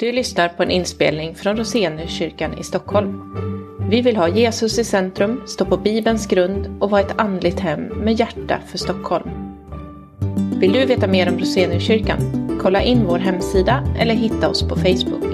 Du 0.00 0.12
lyssnar 0.12 0.48
på 0.48 0.62
en 0.62 0.70
inspelning 0.70 1.34
från 1.34 1.56
Roseniuskyrkan 1.56 2.58
i 2.58 2.62
Stockholm. 2.62 3.34
Vi 3.90 4.00
vill 4.00 4.16
ha 4.16 4.28
Jesus 4.28 4.78
i 4.78 4.84
centrum, 4.84 5.42
stå 5.46 5.64
på 5.64 5.76
Bibelns 5.76 6.26
grund 6.26 6.76
och 6.80 6.90
vara 6.90 7.00
ett 7.00 7.20
andligt 7.20 7.60
hem 7.60 7.80
med 7.80 8.20
hjärta 8.20 8.58
för 8.66 8.78
Stockholm. 8.78 9.30
Vill 10.60 10.72
du 10.72 10.86
veta 10.86 11.06
mer 11.06 11.28
om 11.28 11.38
Roseniuskyrkan? 11.38 12.18
Kolla 12.62 12.82
in 12.82 13.04
vår 13.06 13.18
hemsida 13.18 13.84
eller 13.98 14.14
hitta 14.14 14.48
oss 14.48 14.62
på 14.62 14.76
Facebook. 14.76 15.24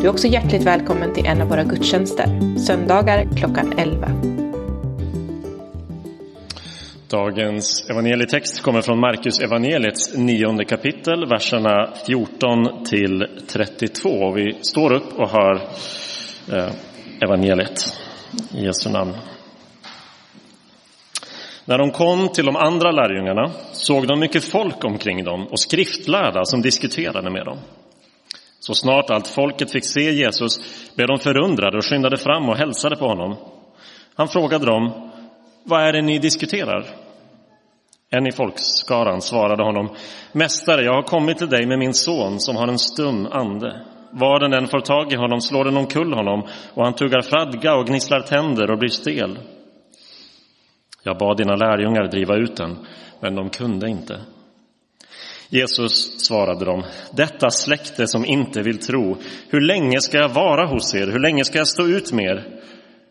Du 0.00 0.06
är 0.06 0.10
också 0.10 0.26
hjärtligt 0.28 0.62
välkommen 0.62 1.14
till 1.14 1.26
en 1.26 1.40
av 1.40 1.48
våra 1.48 1.64
gudstjänster, 1.64 2.58
söndagar 2.58 3.28
klockan 3.36 3.74
11. 3.78 4.43
Dagens 7.08 7.90
evangelietext 7.90 8.62
kommer 8.62 8.80
från 8.80 9.00
Markus 9.00 9.40
evangeliets 9.40 10.16
nionde 10.16 10.64
kapitel, 10.64 11.26
verserna 11.26 11.92
14 12.06 12.84
till 12.84 13.26
32. 13.48 14.32
Vi 14.32 14.58
står 14.62 14.92
upp 14.92 15.18
och 15.18 15.30
hör 15.30 15.54
eh, 16.52 16.70
evangeliet 17.20 17.96
i 18.54 18.64
Jesu 18.64 18.90
namn. 18.90 19.12
När 21.64 21.78
de 21.78 21.90
kom 21.90 22.28
till 22.28 22.46
de 22.46 22.56
andra 22.56 22.90
lärjungarna 22.90 23.50
såg 23.72 24.06
de 24.08 24.20
mycket 24.20 24.44
folk 24.44 24.84
omkring 24.84 25.24
dem 25.24 25.46
och 25.46 25.60
skriftlärda 25.60 26.44
som 26.44 26.62
diskuterade 26.62 27.30
med 27.30 27.44
dem. 27.44 27.58
Så 28.60 28.74
snart 28.74 29.10
allt 29.10 29.28
folket 29.28 29.72
fick 29.72 29.84
se 29.84 30.10
Jesus 30.10 30.60
blev 30.96 31.08
de 31.08 31.18
förundrade 31.18 31.76
och 31.76 31.84
skyndade 31.84 32.16
fram 32.16 32.48
och 32.48 32.56
hälsade 32.56 32.96
på 32.96 33.06
honom. 33.06 33.36
Han 34.14 34.28
frågade 34.28 34.66
dem, 34.66 35.10
vad 35.64 35.82
är 35.82 35.92
det 35.92 36.02
ni 36.02 36.18
diskuterar? 36.18 36.86
En 38.10 38.26
i 38.26 38.32
folkskaran 38.32 39.20
svarade 39.20 39.64
honom, 39.64 39.96
Mästare, 40.32 40.84
jag 40.84 40.94
har 40.94 41.02
kommit 41.02 41.38
till 41.38 41.48
dig 41.48 41.66
med 41.66 41.78
min 41.78 41.94
son 41.94 42.40
som 42.40 42.56
har 42.56 42.68
en 42.68 42.78
stum 42.78 43.26
ande. 43.26 43.80
Var 44.12 44.40
den 44.40 44.52
än 44.52 44.66
får 44.66 44.80
tag 44.80 45.12
i 45.12 45.16
honom 45.16 45.40
slår 45.40 45.64
den 45.64 45.76
omkull 45.76 46.12
honom 46.12 46.48
och 46.74 46.84
han 46.84 46.94
tuggar 46.94 47.22
fradga 47.22 47.74
och 47.74 47.86
gnisslar 47.86 48.20
tänder 48.20 48.70
och 48.70 48.78
blir 48.78 48.88
stel. 48.88 49.38
Jag 51.02 51.18
bad 51.18 51.36
dina 51.36 51.56
lärjungar 51.56 52.04
driva 52.04 52.36
ut 52.36 52.56
den, 52.56 52.86
men 53.20 53.34
de 53.34 53.50
kunde 53.50 53.88
inte. 53.88 54.20
Jesus 55.48 56.20
svarade 56.26 56.64
dem, 56.64 56.84
detta 57.12 57.50
släkte 57.50 58.06
som 58.06 58.24
inte 58.24 58.62
vill 58.62 58.78
tro, 58.78 59.16
hur 59.50 59.60
länge 59.60 60.00
ska 60.00 60.18
jag 60.18 60.28
vara 60.28 60.66
hos 60.66 60.94
er, 60.94 61.06
hur 61.06 61.20
länge 61.20 61.44
ska 61.44 61.58
jag 61.58 61.68
stå 61.68 61.86
ut 61.86 62.12
med 62.12 62.24
er? 62.24 62.44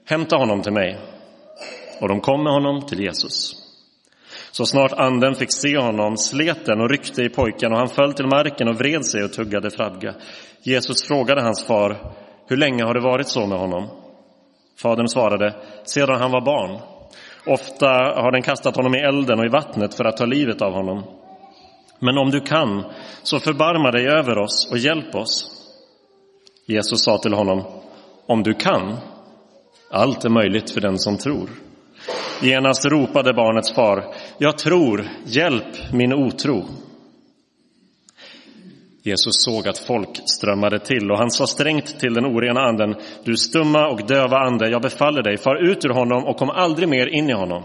Hämta 0.05 0.35
honom 0.35 0.61
till 0.61 0.73
mig. 0.73 1.12
Och 2.03 2.09
de 2.09 2.21
kom 2.21 2.43
med 2.43 2.53
honom 2.53 2.81
till 2.81 2.99
Jesus. 2.99 3.55
Så 4.51 4.65
snart 4.65 4.93
anden 4.93 5.35
fick 5.35 5.53
se 5.53 5.77
honom 5.77 6.17
slet 6.17 6.65
den 6.65 6.81
och 6.81 6.89
ryckte 6.89 7.23
i 7.23 7.29
pojken 7.29 7.71
och 7.71 7.77
han 7.77 7.89
föll 7.89 8.13
till 8.13 8.25
marken 8.25 8.67
och 8.67 8.75
vred 8.75 9.05
sig 9.05 9.23
och 9.23 9.33
tuggade 9.33 9.71
fradga. 9.71 10.15
Jesus 10.61 11.03
frågade 11.03 11.41
hans 11.41 11.63
far, 11.63 12.13
hur 12.47 12.57
länge 12.57 12.83
har 12.83 12.93
det 12.93 12.99
varit 12.99 13.27
så 13.27 13.47
med 13.47 13.59
honom? 13.59 13.89
Fadern 14.81 15.07
svarade, 15.07 15.55
sedan 15.83 16.21
han 16.21 16.31
var 16.31 16.41
barn. 16.41 16.79
Ofta 17.45 17.87
har 18.21 18.31
den 18.31 18.41
kastat 18.41 18.75
honom 18.75 18.95
i 18.95 18.99
elden 18.99 19.39
och 19.39 19.45
i 19.45 19.49
vattnet 19.49 19.95
för 19.95 20.05
att 20.05 20.17
ta 20.17 20.25
livet 20.25 20.61
av 20.61 20.73
honom. 20.73 21.03
Men 21.99 22.17
om 22.17 22.29
du 22.29 22.39
kan, 22.39 22.83
så 23.23 23.39
förbarma 23.39 23.91
dig 23.91 24.07
över 24.07 24.38
oss 24.38 24.71
och 24.71 24.77
hjälp 24.77 25.15
oss. 25.15 25.45
Jesus 26.65 27.03
sa 27.03 27.17
till 27.17 27.33
honom, 27.33 27.63
om 28.25 28.43
du 28.43 28.53
kan, 28.53 28.97
allt 29.91 30.25
är 30.25 30.29
möjligt 30.29 30.71
för 30.71 30.81
den 30.81 30.99
som 30.99 31.17
tror. 31.17 31.49
Genast 32.44 32.86
ropade 32.86 33.33
barnets 33.33 33.73
far, 33.73 34.13
jag 34.38 34.58
tror, 34.58 35.05
hjälp 35.25 35.94
min 35.94 36.13
otro. 36.13 36.66
Jesus 39.03 39.44
såg 39.44 39.67
att 39.67 39.77
folk 39.77 40.22
strömmade 40.25 40.80
till 40.80 41.11
och 41.11 41.17
han 41.17 41.31
sa 41.31 41.47
strängt 41.47 42.00
till 42.00 42.13
den 42.13 42.25
orena 42.25 42.61
anden, 42.61 42.95
du 43.23 43.38
stumma 43.38 43.88
och 43.88 44.08
döva 44.08 44.38
ande, 44.38 44.69
jag 44.69 44.81
befaller 44.81 45.23
dig, 45.23 45.38
far 45.38 45.69
ut 45.69 45.85
ur 45.85 45.89
honom 45.89 46.23
och 46.25 46.38
kom 46.38 46.50
aldrig 46.50 46.89
mer 46.89 47.08
in 47.08 47.30
i 47.30 47.33
honom. 47.33 47.63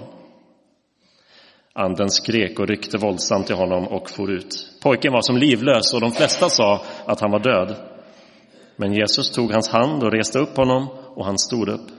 Anden 1.73 2.11
skrek 2.11 2.59
och 2.59 2.69
ryckte 2.69 2.99
våldsamt 2.99 3.51
i 3.51 3.55
honom 3.55 3.89
och 3.89 4.11
for 4.11 4.31
ut. 4.31 4.55
Pojken 4.83 5.13
var 5.13 5.21
som 5.21 5.37
livlös 5.37 5.95
och 5.95 6.01
de 6.01 6.13
flesta 6.13 6.49
sa 6.49 6.83
att 7.07 7.21
han 7.21 7.31
var 7.31 7.41
död. 7.41 7.77
Men 8.77 8.93
Jesus 8.93 9.31
tog 9.31 9.53
hans 9.53 9.69
hand 9.69 10.03
och 10.03 10.13
reste 10.13 10.39
upp 10.39 10.57
honom 10.57 10.89
och 11.15 11.25
han 11.25 11.39
stod 11.39 11.69
upp. 11.69 11.98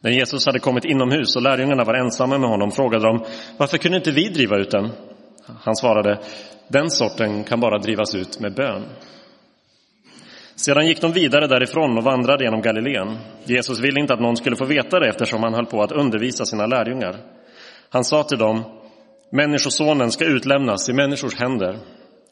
När 0.00 0.10
Jesus 0.10 0.46
hade 0.46 0.58
kommit 0.58 0.84
inomhus 0.84 1.36
och 1.36 1.42
lärjungarna 1.42 1.84
var 1.84 1.94
ensamma 1.94 2.38
med 2.38 2.50
honom 2.50 2.70
frågade 2.70 3.04
de 3.04 3.24
varför 3.56 3.78
kunde 3.78 3.96
inte 3.96 4.10
vi 4.10 4.28
driva 4.28 4.56
ut 4.56 4.70
den? 4.70 4.90
Han 5.62 5.76
svarade 5.76 6.18
den 6.68 6.90
sorten 6.90 7.44
kan 7.44 7.60
bara 7.60 7.78
drivas 7.78 8.14
ut 8.14 8.40
med 8.40 8.54
bön. 8.54 8.82
Sedan 10.56 10.86
gick 10.86 11.00
de 11.00 11.12
vidare 11.12 11.46
därifrån 11.46 11.98
och 11.98 12.04
vandrade 12.04 12.44
genom 12.44 12.62
Galileen. 12.62 13.18
Jesus 13.44 13.80
ville 13.80 14.00
inte 14.00 14.14
att 14.14 14.20
någon 14.20 14.36
skulle 14.36 14.56
få 14.56 14.64
veta 14.64 15.00
det 15.00 15.08
eftersom 15.08 15.42
han 15.42 15.54
höll 15.54 15.66
på 15.66 15.82
att 15.82 15.92
undervisa 15.92 16.44
sina 16.44 16.66
lärjungar. 16.66 17.16
Han 17.90 18.04
sa 18.04 18.22
till 18.22 18.38
dem 18.38 18.64
Människosonen 19.32 20.10
ska 20.10 20.24
utlämnas 20.24 20.88
i 20.88 20.92
människors 20.92 21.34
händer 21.34 21.78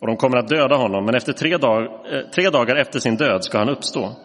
och 0.01 0.07
de 0.07 0.17
kommer 0.17 0.37
att 0.37 0.49
döda 0.49 0.77
honom, 0.77 1.05
men 1.05 1.15
efter 1.15 1.33
tre, 1.33 1.57
dag, 1.57 1.85
eh, 1.85 2.31
tre 2.35 2.51
dagar 2.51 2.77
efter 2.77 2.99
sin 2.99 3.17
död 3.17 3.45
ska 3.45 3.59
han 3.59 3.69
uppstå. 3.69 4.17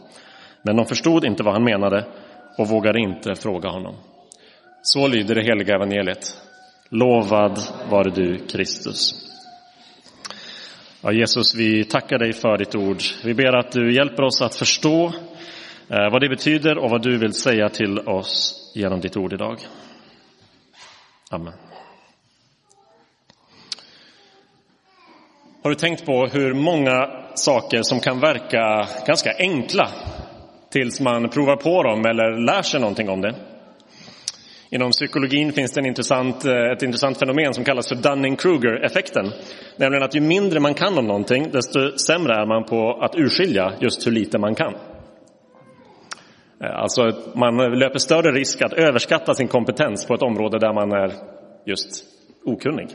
Men 0.61 0.75
de 0.75 0.85
förstod 0.85 1.25
inte 1.25 1.43
vad 1.43 1.53
han 1.53 1.63
menade 1.63 2.05
och 2.57 2.67
vågade 2.67 2.99
inte 2.99 3.35
fråga 3.35 3.69
honom. 3.69 3.95
Så 4.81 5.07
lyder 5.07 5.35
det 5.35 5.43
heliga 5.43 5.75
evangeliet. 5.75 6.37
Lovad 6.89 7.59
vare 7.89 8.09
du, 8.09 8.37
Kristus. 8.37 9.29
Ja, 11.01 11.11
Jesus, 11.11 11.55
vi 11.55 11.83
tackar 11.83 12.19
dig 12.19 12.33
för 12.33 12.57
ditt 12.57 12.75
ord. 12.75 12.97
Vi 13.23 13.33
ber 13.33 13.55
att 13.55 13.71
du 13.71 13.95
hjälper 13.95 14.23
oss 14.23 14.41
att 14.41 14.55
förstå 14.55 15.05
eh, 15.89 16.11
vad 16.11 16.21
det 16.21 16.29
betyder 16.29 16.77
och 16.77 16.89
vad 16.89 17.01
du 17.01 17.17
vill 17.17 17.33
säga 17.33 17.69
till 17.69 17.99
oss 17.99 18.59
genom 18.75 19.01
ditt 19.01 19.17
ord 19.17 19.33
idag. 19.33 19.57
Amen. 21.29 21.53
Har 25.63 25.69
du 25.69 25.75
tänkt 25.75 26.05
på 26.05 26.27
hur 26.27 26.53
många 26.53 27.09
saker 27.35 27.81
som 27.81 27.99
kan 27.99 28.19
verka 28.19 28.87
ganska 29.07 29.33
enkla 29.37 29.89
tills 30.73 30.99
man 30.99 31.29
provar 31.29 31.55
på 31.55 31.83
dem 31.83 32.05
eller 32.05 32.45
lär 32.45 32.61
sig 32.61 32.79
någonting 32.79 33.09
om 33.09 33.21
det? 33.21 33.35
Inom 34.69 34.91
psykologin 34.91 35.53
finns 35.53 35.73
det 35.73 35.79
en 35.79 35.85
intressant, 35.85 36.45
eh, 36.45 36.71
ett 36.73 36.83
intressant 36.83 37.19
fenomen 37.19 37.53
som 37.53 37.63
kallas 37.63 37.89
för 37.89 37.95
Dunning-Kruger-effekten. 37.95 39.31
Nämligen 39.77 40.03
att 40.03 40.15
ju 40.15 40.21
mindre 40.21 40.59
man 40.59 40.73
kan 40.73 40.97
om 40.97 41.07
någonting, 41.07 41.51
desto 41.51 41.97
sämre 41.97 42.33
är 42.33 42.45
man 42.45 42.63
på 42.63 42.99
att 43.01 43.15
urskilja 43.15 43.73
just 43.79 44.07
hur 44.07 44.11
lite 44.11 44.37
man 44.37 44.55
kan. 44.55 44.73
Eh, 46.63 46.75
alltså, 46.75 47.11
man 47.35 47.79
löper 47.79 47.99
större 47.99 48.31
risk 48.31 48.61
att 48.61 48.73
överskatta 48.73 49.33
sin 49.33 49.47
kompetens 49.47 50.05
på 50.05 50.13
ett 50.13 50.21
område 50.21 50.59
där 50.59 50.73
man 50.73 50.91
är 50.91 51.13
just 51.65 52.03
okunnig. 52.45 52.87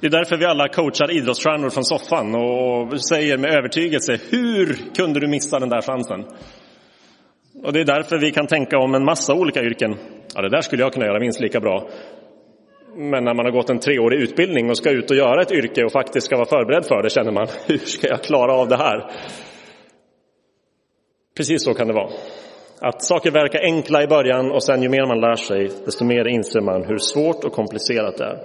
Det 0.00 0.06
är 0.06 0.10
därför 0.10 0.36
vi 0.36 0.44
alla 0.44 0.68
coachar 0.68 1.10
idrottsstjärnor 1.10 1.70
från 1.70 1.84
soffan 1.84 2.34
och 2.34 3.00
säger 3.00 3.38
med 3.38 3.50
övertygelse, 3.50 4.18
hur 4.30 4.78
kunde 4.94 5.20
du 5.20 5.28
missa 5.28 5.58
den 5.58 5.68
där 5.68 5.82
chansen? 5.82 6.24
Och 7.64 7.72
det 7.72 7.80
är 7.80 7.84
därför 7.84 8.18
vi 8.18 8.32
kan 8.32 8.46
tänka 8.46 8.78
om 8.78 8.94
en 8.94 9.04
massa 9.04 9.34
olika 9.34 9.62
yrken. 9.62 9.96
Ja, 10.34 10.42
det 10.42 10.48
där 10.48 10.60
skulle 10.60 10.82
jag 10.82 10.92
kunna 10.92 11.06
göra 11.06 11.20
minst 11.20 11.40
lika 11.40 11.60
bra. 11.60 11.88
Men 12.96 13.24
när 13.24 13.34
man 13.34 13.44
har 13.44 13.52
gått 13.52 13.70
en 13.70 13.78
treårig 13.78 14.20
utbildning 14.20 14.70
och 14.70 14.76
ska 14.76 14.90
ut 14.90 15.10
och 15.10 15.16
göra 15.16 15.42
ett 15.42 15.52
yrke 15.52 15.84
och 15.84 15.92
faktiskt 15.92 16.26
ska 16.26 16.36
vara 16.36 16.48
förberedd 16.48 16.84
för 16.84 17.02
det 17.02 17.10
känner 17.10 17.32
man, 17.32 17.46
hur 17.66 17.78
ska 17.78 18.08
jag 18.08 18.22
klara 18.22 18.52
av 18.52 18.68
det 18.68 18.76
här? 18.76 19.10
Precis 21.36 21.64
så 21.64 21.74
kan 21.74 21.86
det 21.86 21.94
vara. 21.94 22.10
Att 22.80 23.02
saker 23.02 23.30
verkar 23.30 23.60
enkla 23.62 24.02
i 24.02 24.06
början 24.06 24.50
och 24.50 24.62
sen 24.62 24.82
ju 24.82 24.88
mer 24.88 25.06
man 25.06 25.20
lär 25.20 25.34
sig, 25.34 25.70
desto 25.84 26.04
mer 26.04 26.28
inser 26.28 26.60
man 26.60 26.84
hur 26.84 26.98
svårt 26.98 27.44
och 27.44 27.52
komplicerat 27.52 28.18
det 28.18 28.24
är. 28.24 28.38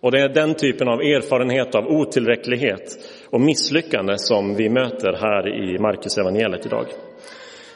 Och 0.00 0.12
det 0.12 0.20
är 0.20 0.28
den 0.28 0.54
typen 0.54 0.88
av 0.88 1.00
erfarenhet 1.00 1.74
av 1.74 1.86
otillräcklighet 1.86 2.98
och 3.30 3.40
misslyckande 3.40 4.14
som 4.16 4.54
vi 4.54 4.68
möter 4.68 5.12
här 5.12 5.48
i 5.48 5.78
Markus 5.78 6.18
evangeliet 6.18 6.66
idag. 6.66 6.86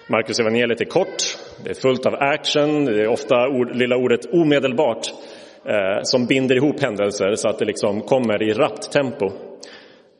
Markus 0.06 0.40
evangeliet 0.40 0.80
är 0.80 0.84
kort, 0.84 1.36
det 1.64 1.70
är 1.70 1.74
fullt 1.74 2.06
av 2.06 2.14
action, 2.14 2.84
det 2.84 3.02
är 3.02 3.08
ofta 3.08 3.48
ord, 3.48 3.76
lilla 3.76 3.96
ordet 3.96 4.32
omedelbart 4.32 5.06
eh, 5.64 6.02
som 6.02 6.26
binder 6.26 6.56
ihop 6.56 6.80
händelser 6.80 7.34
så 7.34 7.48
att 7.48 7.58
det 7.58 7.64
liksom 7.64 8.00
kommer 8.00 8.42
i 8.42 8.52
rappt 8.52 8.92
tempo. 8.92 9.30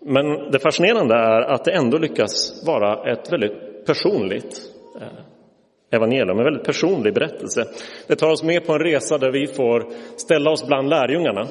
Men 0.07 0.51
det 0.51 0.59
fascinerande 0.59 1.15
är 1.15 1.41
att 1.41 1.65
det 1.65 1.73
ändå 1.73 1.99
lyckas 1.99 2.63
vara 2.67 3.13
ett 3.13 3.33
väldigt 3.33 3.87
personligt 3.87 4.59
eh, 5.01 5.97
evangelium, 5.97 6.39
en 6.39 6.45
väldigt 6.45 6.67
personlig 6.67 7.15
berättelse. 7.15 7.65
Det 8.07 8.17
tar 8.17 8.31
oss 8.31 8.43
med 8.43 8.67
på 8.67 8.73
en 8.73 8.79
resa 8.79 9.19
där 9.19 9.31
vi 9.31 9.47
får 9.47 9.87
ställa 10.17 10.51
oss 10.51 10.67
bland 10.67 10.89
lärjungarna 10.89 11.49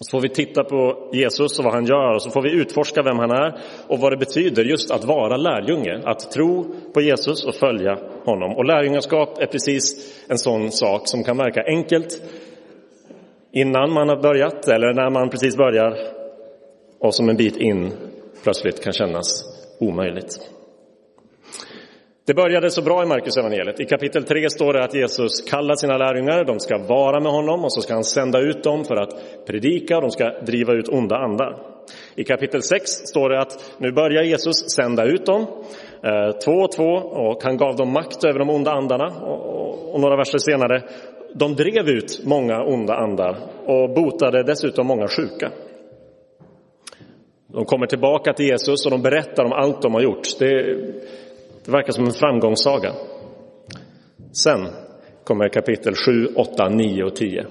så 0.00 0.10
får 0.10 0.20
vi 0.20 0.28
titta 0.28 0.64
på 0.64 1.08
Jesus 1.12 1.58
och 1.58 1.64
vad 1.64 1.74
han 1.74 1.86
gör 1.86 2.14
och 2.14 2.22
så 2.22 2.30
får 2.30 2.42
vi 2.42 2.50
utforska 2.50 3.02
vem 3.02 3.18
han 3.18 3.30
är 3.30 3.58
och 3.88 3.98
vad 3.98 4.12
det 4.12 4.16
betyder 4.16 4.64
just 4.64 4.90
att 4.90 5.04
vara 5.04 5.36
lärjunge, 5.36 6.02
att 6.04 6.30
tro 6.30 6.74
på 6.94 7.00
Jesus 7.00 7.44
och 7.44 7.54
följa 7.54 7.98
honom. 8.24 8.56
Och 8.56 8.64
lärjungaskap 8.64 9.38
är 9.38 9.46
precis 9.46 10.14
en 10.28 10.38
sån 10.38 10.72
sak 10.72 11.02
som 11.04 11.24
kan 11.24 11.36
verka 11.36 11.62
enkelt 11.66 12.22
innan 13.52 13.92
man 13.92 14.08
har 14.08 14.22
börjat 14.22 14.68
eller 14.68 14.94
när 14.94 15.10
man 15.10 15.30
precis 15.30 15.56
börjar 15.56 15.96
och 17.00 17.14
som 17.14 17.28
en 17.28 17.36
bit 17.36 17.56
in 17.56 17.92
plötsligt 18.42 18.84
kan 18.84 18.92
kännas 18.92 19.44
omöjligt. 19.80 20.57
Det 22.28 22.34
började 22.34 22.70
så 22.70 22.82
bra 22.82 23.02
i 23.02 23.06
Markus 23.06 23.36
evangeliet. 23.36 23.80
I 23.80 23.84
kapitel 23.84 24.24
3 24.24 24.50
står 24.50 24.72
det 24.72 24.84
att 24.84 24.94
Jesus 24.94 25.40
kallar 25.50 25.74
sina 25.74 25.98
lärjungar, 25.98 26.44
de 26.44 26.60
ska 26.60 26.78
vara 26.78 27.20
med 27.20 27.32
honom 27.32 27.64
och 27.64 27.72
så 27.72 27.80
ska 27.80 27.94
han 27.94 28.04
sända 28.04 28.40
ut 28.40 28.62
dem 28.62 28.84
för 28.84 28.96
att 28.96 29.10
predika 29.46 29.96
och 29.96 30.02
de 30.02 30.10
ska 30.10 30.30
driva 30.46 30.72
ut 30.72 30.88
onda 30.88 31.16
andar. 31.16 31.58
I 32.16 32.24
kapitel 32.24 32.62
6 32.62 32.90
står 32.90 33.28
det 33.28 33.40
att 33.40 33.74
nu 33.78 33.92
börjar 33.92 34.22
Jesus 34.22 34.70
sända 34.70 35.04
ut 35.04 35.26
dem, 35.26 35.46
eh, 36.04 36.38
två 36.44 36.52
och 36.52 36.72
två, 36.72 36.92
och 36.94 37.42
han 37.42 37.56
gav 37.56 37.76
dem 37.76 37.92
makt 37.92 38.24
över 38.24 38.38
de 38.38 38.50
onda 38.50 38.70
andarna. 38.70 39.06
Och, 39.06 39.94
och 39.94 40.00
några 40.00 40.16
verser 40.16 40.38
senare, 40.38 40.82
de 41.34 41.54
drev 41.54 41.88
ut 41.88 42.20
många 42.24 42.62
onda 42.62 42.94
andar 42.94 43.36
och 43.66 43.94
botade 43.94 44.42
dessutom 44.42 44.86
många 44.86 45.08
sjuka. 45.08 45.50
De 47.52 47.64
kommer 47.64 47.86
tillbaka 47.86 48.32
till 48.32 48.46
Jesus 48.46 48.86
och 48.86 48.90
de 48.90 49.02
berättar 49.02 49.44
om 49.44 49.52
allt 49.52 49.82
de 49.82 49.94
har 49.94 50.00
gjort. 50.00 50.38
Det, 50.38 50.76
det 51.64 51.70
verkar 51.70 51.92
som 51.92 52.04
en 52.04 52.12
framgångssaga. 52.12 52.94
Sen 54.32 54.68
kommer 55.24 55.48
kapitel 55.48 55.94
7, 55.94 56.26
8, 56.36 56.68
9 56.68 57.04
och 57.04 57.16
10. 57.16 57.46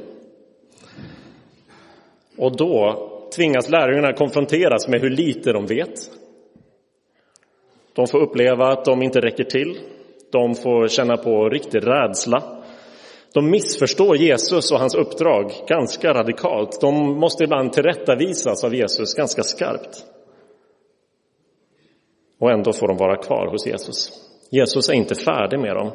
Och 2.37 2.57
då 2.57 3.03
tvingas 3.35 3.69
lärjungarna 3.69 4.13
konfronteras 4.13 4.87
med 4.87 5.01
hur 5.01 5.09
lite 5.09 5.51
de 5.51 5.65
vet. 5.65 5.99
De 7.93 8.07
får 8.07 8.19
uppleva 8.19 8.67
att 8.67 8.85
de 8.85 9.01
inte 9.01 9.21
räcker 9.21 9.43
till. 9.43 9.79
De 10.31 10.55
får 10.55 10.87
känna 10.87 11.17
på 11.17 11.49
riktig 11.49 11.87
rädsla. 11.87 12.63
De 13.33 13.49
missförstår 13.49 14.17
Jesus 14.17 14.71
och 14.71 14.79
hans 14.79 14.95
uppdrag 14.95 15.51
ganska 15.67 16.13
radikalt. 16.13 16.81
De 16.81 17.19
måste 17.19 17.43
ibland 17.43 17.73
tillrättavisas 17.73 18.63
av 18.63 18.75
Jesus 18.75 19.13
ganska 19.13 19.43
skarpt. 19.43 20.05
Och 22.39 22.51
ändå 22.51 22.73
får 22.73 22.87
de 22.87 22.97
vara 22.97 23.15
kvar 23.15 23.47
hos 23.47 23.67
Jesus. 23.67 24.11
Jesus 24.51 24.89
är 24.89 24.93
inte 24.93 25.15
färdig 25.15 25.59
med 25.59 25.75
dem. 25.75 25.91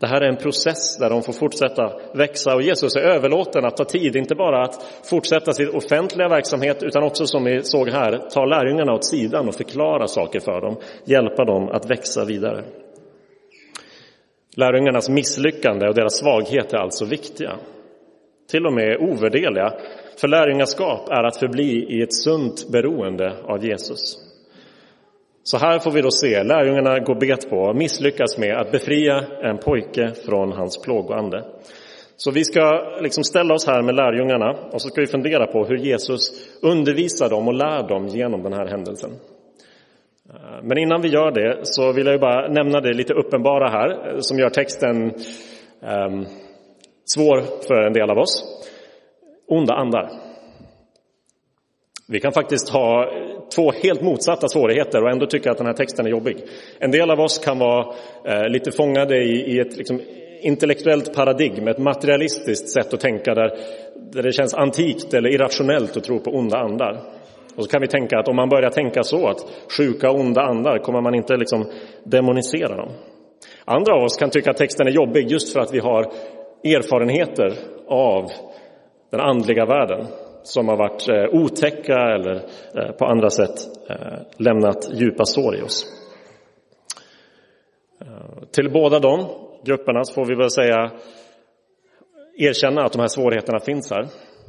Det 0.00 0.06
här 0.06 0.20
är 0.20 0.28
en 0.28 0.36
process 0.36 0.98
där 0.98 1.10
de 1.10 1.22
får 1.22 1.32
fortsätta 1.32 1.92
växa 2.14 2.54
och 2.54 2.62
Jesus 2.62 2.96
är 2.96 3.00
överlåten 3.00 3.64
att 3.64 3.76
ta 3.76 3.84
tid, 3.84 4.16
inte 4.16 4.34
bara 4.34 4.62
att 4.62 4.82
fortsätta 5.10 5.52
sin 5.52 5.68
offentliga 5.68 6.28
verksamhet 6.28 6.82
utan 6.82 7.02
också 7.02 7.26
som 7.26 7.44
vi 7.44 7.62
såg 7.62 7.88
här, 7.88 8.18
ta 8.30 8.44
lärjungarna 8.44 8.92
åt 8.92 9.04
sidan 9.04 9.48
och 9.48 9.54
förklara 9.54 10.06
saker 10.06 10.40
för 10.40 10.60
dem, 10.60 10.76
hjälpa 11.04 11.44
dem 11.44 11.68
att 11.68 11.90
växa 11.90 12.24
vidare. 12.24 12.64
Lärjungarnas 14.56 15.08
misslyckande 15.08 15.88
och 15.88 15.94
deras 15.94 16.18
svaghet 16.18 16.72
är 16.72 16.78
alltså 16.78 17.04
viktiga, 17.04 17.52
till 18.50 18.66
och 18.66 18.72
med 18.72 18.96
ovärderliga, 19.00 19.72
för 20.20 20.28
lärjungaskap 20.28 21.08
är 21.08 21.24
att 21.24 21.36
förbli 21.36 21.98
i 21.98 22.02
ett 22.02 22.14
sunt 22.14 22.68
beroende 22.72 23.36
av 23.44 23.64
Jesus. 23.64 24.29
Så 25.42 25.58
här 25.58 25.78
får 25.78 25.90
vi 25.90 26.00
då 26.00 26.10
se 26.10 26.42
lärjungarna 26.42 26.98
gå 26.98 27.14
bet 27.14 27.50
på 27.50 27.56
och 27.56 27.76
misslyckas 27.76 28.38
med 28.38 28.56
att 28.56 28.72
befria 28.72 29.24
en 29.42 29.58
pojke 29.58 30.12
från 30.26 30.52
hans 30.52 30.82
plågoande. 30.82 31.44
Så 32.16 32.30
vi 32.30 32.44
ska 32.44 32.60
liksom 33.00 33.24
ställa 33.24 33.54
oss 33.54 33.66
här 33.66 33.82
med 33.82 33.94
lärjungarna 33.94 34.50
och 34.72 34.82
så 34.82 34.88
ska 34.88 35.00
vi 35.00 35.06
fundera 35.06 35.46
på 35.46 35.64
hur 35.64 35.76
Jesus 35.76 36.48
undervisar 36.62 37.28
dem 37.30 37.48
och 37.48 37.54
lär 37.54 37.88
dem 37.88 38.06
genom 38.06 38.42
den 38.42 38.52
här 38.52 38.66
händelsen. 38.66 39.10
Eh, 40.30 40.62
men 40.62 40.78
innan 40.78 41.02
vi 41.02 41.08
gör 41.08 41.30
det 41.30 41.58
så 41.62 41.92
vill 41.92 42.06
jag 42.06 42.20
bara 42.20 42.48
nämna 42.48 42.80
det 42.80 42.92
lite 42.92 43.14
uppenbara 43.14 43.68
här 43.68 43.90
eh, 43.90 44.16
som 44.18 44.38
gör 44.38 44.50
texten 44.50 45.04
um, 45.80 46.26
svår 47.04 47.66
för 47.66 47.86
en 47.86 47.92
del 47.92 48.10
av 48.10 48.18
oss. 48.18 48.44
Onda 49.48 49.74
andar. 49.74 50.29
Vi 52.12 52.20
kan 52.20 52.32
faktiskt 52.32 52.68
ha 52.68 53.10
två 53.54 53.72
helt 53.82 54.02
motsatta 54.02 54.48
svårigheter 54.48 55.02
och 55.02 55.10
ändå 55.10 55.26
tycka 55.26 55.50
att 55.50 55.58
den 55.58 55.66
här 55.66 55.74
texten 55.74 56.06
är 56.06 56.10
jobbig. 56.10 56.36
En 56.78 56.90
del 56.90 57.10
av 57.10 57.20
oss 57.20 57.38
kan 57.38 57.58
vara 57.58 57.94
eh, 58.24 58.48
lite 58.48 58.72
fångade 58.72 59.16
i, 59.24 59.60
ett 59.60 59.76
liksom, 59.76 60.00
intellektuellt 60.40 61.14
paradigm, 61.14 61.68
ett 61.68 61.78
materialistiskt 61.78 62.68
sätt 62.68 62.94
att 62.94 63.00
tänka 63.00 63.34
där, 63.34 63.50
där 64.12 64.22
det 64.22 64.32
känns 64.32 64.54
antikt 64.54 65.14
eller 65.14 65.30
irrationellt 65.30 65.96
att 65.96 66.04
tro 66.04 66.18
på 66.18 66.30
onda 66.30 66.58
andar. 66.58 67.00
Och 67.56 67.64
så 67.64 67.70
kan 67.70 67.80
vi 67.80 67.88
tänka 67.88 68.18
att 68.18 68.28
om 68.28 68.36
man 68.36 68.48
börjar 68.48 68.70
tänka 68.70 69.02
så, 69.02 69.28
att 69.28 69.46
sjuka 69.76 70.10
onda 70.10 70.42
andar, 70.42 70.78
kommer 70.78 71.00
man 71.00 71.14
inte 71.14 71.36
liksom 71.36 71.66
demonisera 72.04 72.76
dem. 72.76 72.90
Andra 73.64 73.94
av 73.94 74.02
oss 74.02 74.16
kan 74.16 74.30
tycka 74.30 74.50
att 74.50 74.56
texten 74.56 74.86
är 74.86 74.92
jobbig 74.92 75.30
just 75.30 75.52
för 75.52 75.60
att 75.60 75.74
vi 75.74 75.78
har 75.78 76.02
erfarenheter 76.64 77.52
av 77.88 78.30
den 79.10 79.20
andliga 79.20 79.66
världen 79.66 80.06
som 80.42 80.68
har 80.68 80.76
varit 80.76 81.08
eh, 81.08 81.40
otäcka 81.42 81.98
eller 81.98 82.34
eh, 82.74 82.92
på 82.98 83.04
andra 83.04 83.30
sätt 83.30 83.54
eh, 83.88 84.18
lämnat 84.36 84.90
djupa 84.94 85.24
sår 85.24 85.56
i 85.56 85.62
oss. 85.62 85.96
Till 88.52 88.70
båda 88.72 88.98
de 88.98 89.28
grupperna 89.64 90.02
får 90.14 90.26
vi 90.26 90.34
väl 90.34 90.50
säga 90.50 90.90
erkänna 92.38 92.82
att 92.84 92.92
de 92.92 93.00
här 93.00 93.08
svårigheterna 93.08 93.60
finns 93.60 93.90
här. 93.90 94.06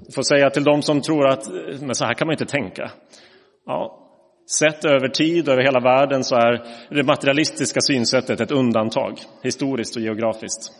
Vi 0.07 0.11
får 0.13 0.23
säga 0.23 0.49
till 0.49 0.63
de 0.63 0.81
som 0.81 1.01
tror 1.01 1.27
att 1.27 1.49
men 1.81 1.95
så 1.95 2.05
här 2.05 2.13
kan 2.13 2.27
man 2.27 2.33
inte 2.33 2.45
tänka. 2.45 2.91
Ja, 3.65 4.01
sett 4.59 4.85
över 4.85 5.07
tid, 5.07 5.49
över 5.49 5.63
hela 5.63 5.79
världen, 5.79 6.23
så 6.23 6.35
är 6.35 6.65
det 6.89 7.03
materialistiska 7.03 7.81
synsättet 7.81 8.41
ett 8.41 8.51
undantag, 8.51 9.19
historiskt 9.43 9.95
och 9.95 10.01
geografiskt. 10.01 10.71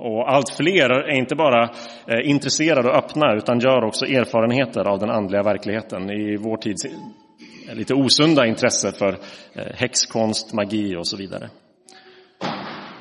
Och 0.00 0.32
allt 0.32 0.50
fler 0.56 0.90
är 0.90 1.16
inte 1.16 1.34
bara 1.34 1.62
eh, 2.06 2.30
intresserade 2.30 2.88
och 2.88 2.96
öppna 2.96 3.34
utan 3.34 3.60
gör 3.60 3.84
också 3.84 4.04
erfarenheter 4.04 4.88
av 4.88 4.98
den 4.98 5.10
andliga 5.10 5.42
verkligheten 5.42 6.10
i 6.10 6.36
vår 6.36 6.56
tids 6.56 6.84
eh, 6.84 7.74
lite 7.74 7.94
osunda 7.94 8.46
intresse 8.46 8.92
för 8.92 9.08
eh, 9.52 9.74
häxkonst, 9.74 10.54
magi 10.54 10.96
och 10.96 11.08
så 11.08 11.16
vidare. 11.16 11.48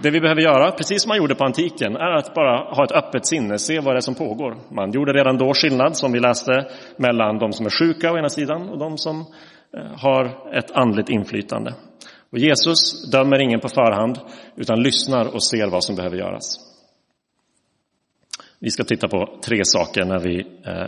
Det 0.03 0.11
vi 0.11 0.21
behöver 0.21 0.41
göra, 0.41 0.71
precis 0.71 1.01
som 1.01 1.09
man 1.09 1.17
gjorde 1.17 1.35
på 1.35 1.43
antiken, 1.43 1.95
är 1.95 2.11
att 2.11 2.33
bara 2.33 2.75
ha 2.75 2.83
ett 2.83 2.91
öppet 2.91 3.25
sinne, 3.25 3.57
se 3.57 3.79
vad 3.79 3.93
det 3.95 3.99
är 3.99 4.01
som 4.01 4.15
pågår. 4.15 4.57
Man 4.71 4.91
gjorde 4.91 5.13
redan 5.13 5.37
då 5.37 5.53
skillnad, 5.53 5.97
som 5.97 6.11
vi 6.11 6.19
läste, 6.19 6.65
mellan 6.97 7.37
de 7.37 7.51
som 7.51 7.65
är 7.65 7.79
sjuka 7.79 8.11
å 8.11 8.17
ena 8.17 8.29
sidan 8.29 8.69
och 8.69 8.79
de 8.79 8.97
som 8.97 9.25
har 9.97 10.25
ett 10.57 10.71
andligt 10.71 11.09
inflytande. 11.09 11.73
Och 12.31 12.37
Jesus 12.37 13.11
dömer 13.11 13.39
ingen 13.39 13.59
på 13.59 13.69
förhand, 13.69 14.19
utan 14.55 14.83
lyssnar 14.83 15.33
och 15.33 15.43
ser 15.43 15.67
vad 15.67 15.83
som 15.83 15.95
behöver 15.95 16.17
göras. 16.17 16.76
Vi 18.59 18.71
ska 18.71 18.83
titta 18.83 19.07
på 19.07 19.39
tre 19.45 19.65
saker 19.65 20.05
när 20.05 20.19
vi 20.19 20.39
eh, 20.39 20.87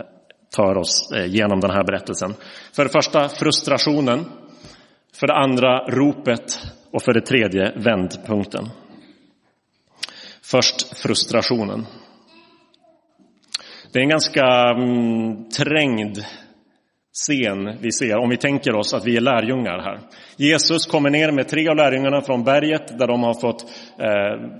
tar 0.50 0.78
oss 0.78 1.12
eh, 1.12 1.26
genom 1.26 1.60
den 1.60 1.70
här 1.70 1.84
berättelsen. 1.84 2.34
För 2.72 2.84
det 2.84 2.90
första 2.90 3.28
frustrationen, 3.28 4.24
för 5.12 5.26
det 5.26 5.34
andra 5.34 5.86
ropet 5.86 6.58
och 6.90 7.02
för 7.02 7.12
det 7.12 7.20
tredje 7.20 7.72
vändpunkten. 7.76 8.68
Först 10.42 10.96
frustrationen. 10.96 11.86
Det 13.92 13.98
är 13.98 14.02
en 14.02 14.08
ganska 14.08 14.46
mm, 14.76 15.48
trängd 15.48 16.18
scen 17.20 17.78
vi 17.80 17.92
ser 17.92 18.16
om 18.16 18.28
vi 18.28 18.36
tänker 18.36 18.74
oss 18.74 18.94
att 18.94 19.06
vi 19.06 19.16
är 19.16 19.20
lärjungar 19.20 19.78
här. 19.78 20.00
Jesus 20.36 20.86
kommer 20.86 21.10
ner 21.10 21.32
med 21.32 21.48
tre 21.48 21.68
av 21.68 21.76
lärjungarna 21.76 22.20
från 22.20 22.44
berget 22.44 22.98
där 22.98 23.06
de 23.06 23.22
har 23.22 23.40
fått 23.40 23.62
eh, 23.98 24.50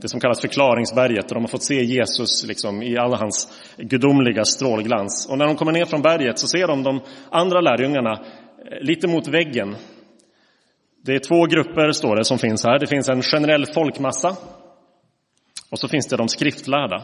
det 0.00 0.08
som 0.08 0.20
kallas 0.20 0.40
förklaringsberget 0.40 1.28
där 1.28 1.34
de 1.34 1.42
har 1.42 1.48
fått 1.48 1.62
se 1.62 1.84
Jesus 1.84 2.46
liksom, 2.46 2.82
i 2.82 2.98
all 2.98 3.14
hans 3.14 3.48
gudomliga 3.76 4.44
strålglans. 4.44 5.28
Och 5.30 5.38
när 5.38 5.46
de 5.46 5.56
kommer 5.56 5.72
ner 5.72 5.84
från 5.84 6.02
berget 6.02 6.38
så 6.38 6.46
ser 6.46 6.66
de 6.66 6.82
de 6.82 7.00
andra 7.30 7.60
lärjungarna 7.60 8.12
eh, 8.12 8.18
lite 8.80 9.08
mot 9.08 9.28
väggen. 9.28 9.76
Det 11.04 11.14
är 11.14 11.18
två 11.18 11.46
grupper, 11.46 11.92
står 11.92 12.16
det, 12.16 12.24
som 12.24 12.38
finns 12.38 12.64
här. 12.64 12.78
Det 12.78 12.86
finns 12.86 13.08
en 13.08 13.22
generell 13.22 13.66
folkmassa 13.74 14.36
och 15.70 15.78
så 15.78 15.88
finns 15.88 16.08
det 16.08 16.16
de 16.16 16.28
skriftlärda. 16.28 16.96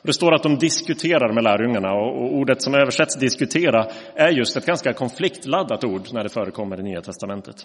Och 0.00 0.06
det 0.06 0.12
står 0.12 0.34
att 0.34 0.42
de 0.42 0.58
diskuterar 0.58 1.32
med 1.32 1.44
lärjungarna 1.44 1.92
och 1.92 2.34
ordet 2.34 2.62
som 2.62 2.74
översätts 2.74 3.18
diskutera 3.18 3.86
är 4.14 4.28
just 4.28 4.56
ett 4.56 4.66
ganska 4.66 4.92
konfliktladdat 4.92 5.84
ord 5.84 6.02
när 6.12 6.22
det 6.22 6.28
förekommer 6.28 6.80
i 6.80 6.82
Nya 6.82 7.00
Testamentet. 7.00 7.56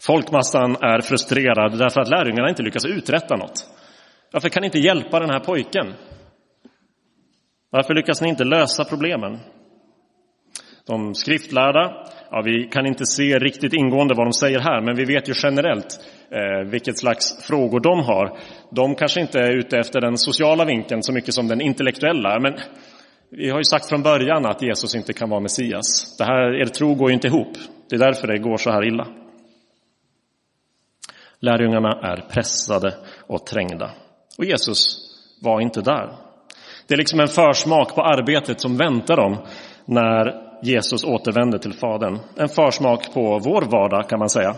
Folkmassan 0.00 0.76
är 0.76 1.00
frustrerad 1.00 1.78
därför 1.78 2.00
att 2.00 2.08
lärjungarna 2.08 2.48
inte 2.48 2.62
lyckas 2.62 2.84
uträtta 2.84 3.36
något. 3.36 3.66
Varför 4.32 4.48
kan 4.48 4.60
ni 4.60 4.66
inte 4.66 4.78
hjälpa 4.78 5.20
den 5.20 5.30
här 5.30 5.40
pojken? 5.40 5.94
Varför 7.70 7.94
lyckas 7.94 8.20
ni 8.20 8.28
inte 8.28 8.44
lösa 8.44 8.84
problemen? 8.84 9.38
De 10.86 11.14
skriftlärda, 11.14 12.06
ja, 12.30 12.42
vi 12.44 12.64
kan 12.64 12.86
inte 12.86 13.06
se 13.06 13.38
riktigt 13.38 13.72
ingående 13.72 14.14
vad 14.14 14.26
de 14.26 14.32
säger 14.32 14.60
här, 14.60 14.80
men 14.80 14.96
vi 14.96 15.04
vet 15.04 15.28
ju 15.28 15.32
generellt 15.42 16.00
eh, 16.30 16.70
vilket 16.70 16.98
slags 16.98 17.46
frågor 17.46 17.80
de 17.80 18.00
har. 18.00 18.38
De 18.70 18.94
kanske 18.94 19.20
inte 19.20 19.40
är 19.40 19.52
ute 19.52 19.78
efter 19.78 20.00
den 20.00 20.18
sociala 20.18 20.64
vinkeln 20.64 21.02
så 21.02 21.12
mycket 21.12 21.34
som 21.34 21.48
den 21.48 21.60
intellektuella, 21.60 22.40
men 22.40 22.54
vi 23.30 23.50
har 23.50 23.58
ju 23.58 23.64
sagt 23.64 23.88
från 23.88 24.02
början 24.02 24.46
att 24.46 24.62
Jesus 24.62 24.94
inte 24.94 25.12
kan 25.12 25.30
vara 25.30 25.40
Messias. 25.40 26.16
Det 26.18 26.24
här, 26.24 26.60
er 26.60 26.66
tro 26.66 26.94
går 26.94 27.08
ju 27.10 27.14
inte 27.14 27.28
ihop. 27.28 27.52
Det 27.90 27.96
är 27.96 28.00
därför 28.00 28.26
det 28.26 28.38
går 28.38 28.56
så 28.56 28.70
här 28.70 28.86
illa. 28.86 29.06
Lärjungarna 31.40 32.00
är 32.02 32.16
pressade 32.16 32.94
och 33.26 33.46
trängda. 33.46 33.90
Och 34.38 34.44
Jesus 34.44 34.96
var 35.42 35.60
inte 35.60 35.80
där. 35.80 36.12
Det 36.86 36.94
är 36.94 36.98
liksom 36.98 37.20
en 37.20 37.28
försmak 37.28 37.94
på 37.94 38.02
arbetet 38.02 38.60
som 38.60 38.76
väntar 38.76 39.16
dem 39.16 39.36
när 39.84 40.47
Jesus 40.62 41.04
återvänder 41.04 41.58
till 41.58 41.72
Fadern. 41.72 42.18
En 42.36 42.48
försmak 42.48 43.14
på 43.14 43.38
vår 43.44 43.62
vardag 43.62 44.08
kan 44.08 44.18
man 44.18 44.28
säga. 44.28 44.54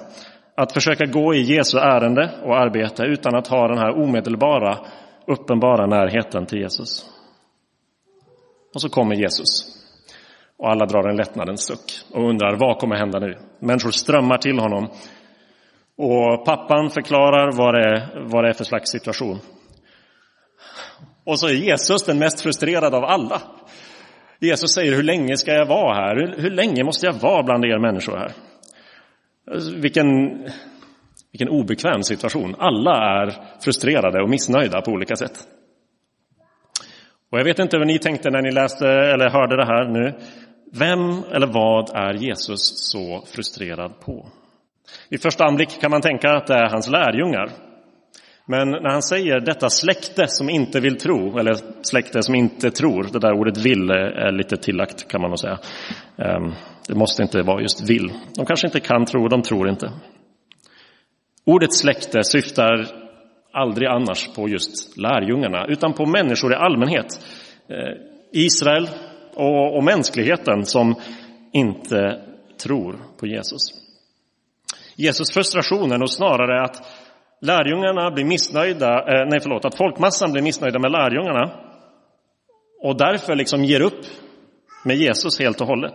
Att 0.56 0.72
försöka 0.72 1.04
gå 1.04 1.34
i 1.34 1.40
Jesu 1.40 1.78
ärende 1.78 2.30
och 2.44 2.56
arbete 2.58 3.02
utan 3.02 3.34
att 3.34 3.46
ha 3.46 3.68
den 3.68 3.78
här 3.78 4.02
omedelbara, 4.02 4.78
uppenbara 5.26 5.86
närheten 5.86 6.46
till 6.46 6.58
Jesus. 6.58 7.04
Och 8.74 8.80
så 8.80 8.88
kommer 8.88 9.14
Jesus. 9.14 9.76
Och 10.58 10.70
alla 10.70 10.86
drar 10.86 11.08
en 11.08 11.16
lättnadens 11.16 11.66
suck 11.66 12.14
och 12.14 12.28
undrar 12.28 12.56
vad 12.56 12.78
kommer 12.78 12.96
hända 12.96 13.18
nu? 13.18 13.38
Människor 13.58 13.90
strömmar 13.90 14.38
till 14.38 14.58
honom. 14.58 14.88
Och 15.96 16.44
pappan 16.44 16.90
förklarar 16.90 17.52
vad 17.56 17.74
det, 17.74 17.80
är, 17.80 18.28
vad 18.30 18.44
det 18.44 18.48
är 18.48 18.52
för 18.52 18.64
slags 18.64 18.90
situation. 18.90 19.38
Och 21.24 21.38
så 21.38 21.46
är 21.46 21.52
Jesus 21.52 22.04
den 22.04 22.18
mest 22.18 22.40
frustrerade 22.40 22.96
av 22.96 23.04
alla. 23.04 23.42
Jesus 24.40 24.72
säger, 24.72 24.92
hur 24.92 25.02
länge 25.02 25.36
ska 25.36 25.52
jag 25.52 25.66
vara 25.66 25.94
här? 25.94 26.16
Hur, 26.16 26.42
hur 26.42 26.50
länge 26.50 26.84
måste 26.84 27.06
jag 27.06 27.12
vara 27.12 27.42
bland 27.42 27.64
er 27.64 27.78
människor 27.78 28.16
här? 28.16 28.32
Vilken, 29.80 30.06
vilken 31.32 31.48
obekväm 31.48 32.02
situation. 32.02 32.54
Alla 32.58 33.22
är 33.22 33.34
frustrerade 33.64 34.22
och 34.22 34.28
missnöjda 34.28 34.80
på 34.80 34.90
olika 34.90 35.16
sätt. 35.16 35.38
Och 37.32 37.38
jag 37.38 37.44
vet 37.44 37.58
inte 37.58 37.78
vad 37.78 37.86
ni 37.86 37.98
tänkte 37.98 38.30
när 38.30 38.42
ni 38.42 38.52
läste 38.52 38.88
eller 38.88 39.30
hörde 39.30 39.56
det 39.56 39.66
här 39.66 39.88
nu. 39.88 40.14
Vem 40.72 41.22
eller 41.32 41.46
vad 41.46 41.90
är 41.94 42.14
Jesus 42.14 42.90
så 42.90 43.24
frustrerad 43.26 44.00
på? 44.00 44.28
I 45.08 45.18
första 45.18 45.44
anblick 45.44 45.80
kan 45.80 45.90
man 45.90 46.00
tänka 46.00 46.30
att 46.30 46.46
det 46.46 46.54
är 46.54 46.70
hans 46.70 46.90
lärjungar. 46.90 47.50
Men 48.50 48.70
när 48.70 48.90
han 48.90 49.02
säger 49.02 49.40
detta 49.40 49.70
släkte 49.70 50.26
som 50.26 50.50
inte 50.50 50.80
vill 50.80 50.98
tro, 50.98 51.38
eller 51.38 51.54
släkte 51.82 52.22
som 52.22 52.34
inte 52.34 52.70
tror, 52.70 53.06
det 53.12 53.18
där 53.18 53.32
ordet 53.32 53.56
vill 53.56 53.90
är 53.90 54.32
lite 54.32 54.56
tillagt 54.56 55.08
kan 55.08 55.20
man 55.20 55.30
nog 55.30 55.38
säga. 55.38 55.58
Ehm, 56.18 56.52
det 56.88 56.94
måste 56.94 57.22
inte 57.22 57.42
vara 57.42 57.62
just 57.62 57.90
vill. 57.90 58.12
De 58.36 58.46
kanske 58.46 58.66
inte 58.66 58.80
kan 58.80 59.04
tro, 59.04 59.28
de 59.28 59.42
tror 59.42 59.68
inte. 59.68 59.92
Ordet 61.44 61.74
släkte 61.74 62.24
syftar 62.24 62.86
aldrig 63.52 63.88
annars 63.88 64.28
på 64.34 64.48
just 64.48 64.96
lärjungarna, 64.98 65.66
utan 65.66 65.92
på 65.92 66.06
människor 66.06 66.52
i 66.52 66.56
allmänhet. 66.56 67.20
Ehm, 67.68 67.98
Israel 68.32 68.88
och, 69.34 69.76
och 69.76 69.84
mänskligheten 69.84 70.64
som 70.64 70.94
inte 71.52 72.20
tror 72.62 72.98
på 73.20 73.26
Jesus. 73.26 73.62
Jesus 74.96 75.34
frustration 75.34 75.92
är 75.92 75.98
nog 75.98 76.10
snarare 76.10 76.64
att 76.64 76.86
lärjungarna 77.40 78.10
blir 78.10 78.24
missnöjda, 78.24 78.98
eh, 78.98 79.28
nej 79.28 79.40
förlåt, 79.40 79.64
att 79.64 79.76
folkmassan 79.76 80.32
blir 80.32 80.42
missnöjda 80.42 80.78
med 80.78 80.92
lärjungarna 80.92 81.50
och 82.82 82.96
därför 82.96 83.36
liksom 83.36 83.64
ger 83.64 83.80
upp 83.80 84.00
med 84.84 84.96
Jesus 84.96 85.38
helt 85.40 85.60
och 85.60 85.66
hållet. 85.66 85.94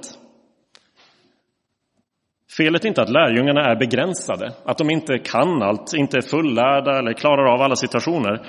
Felet 2.58 2.84
är 2.84 2.88
inte 2.88 3.02
att 3.02 3.10
lärjungarna 3.10 3.62
är 3.62 3.76
begränsade, 3.76 4.54
att 4.66 4.78
de 4.78 4.90
inte 4.90 5.18
kan 5.20 5.62
allt, 5.62 5.94
inte 5.94 6.18
är 6.18 6.22
fullärda 6.22 7.00
eller 7.00 7.14
klarar 7.14 7.54
av 7.54 7.62
alla 7.62 7.76
situationer. 7.76 8.48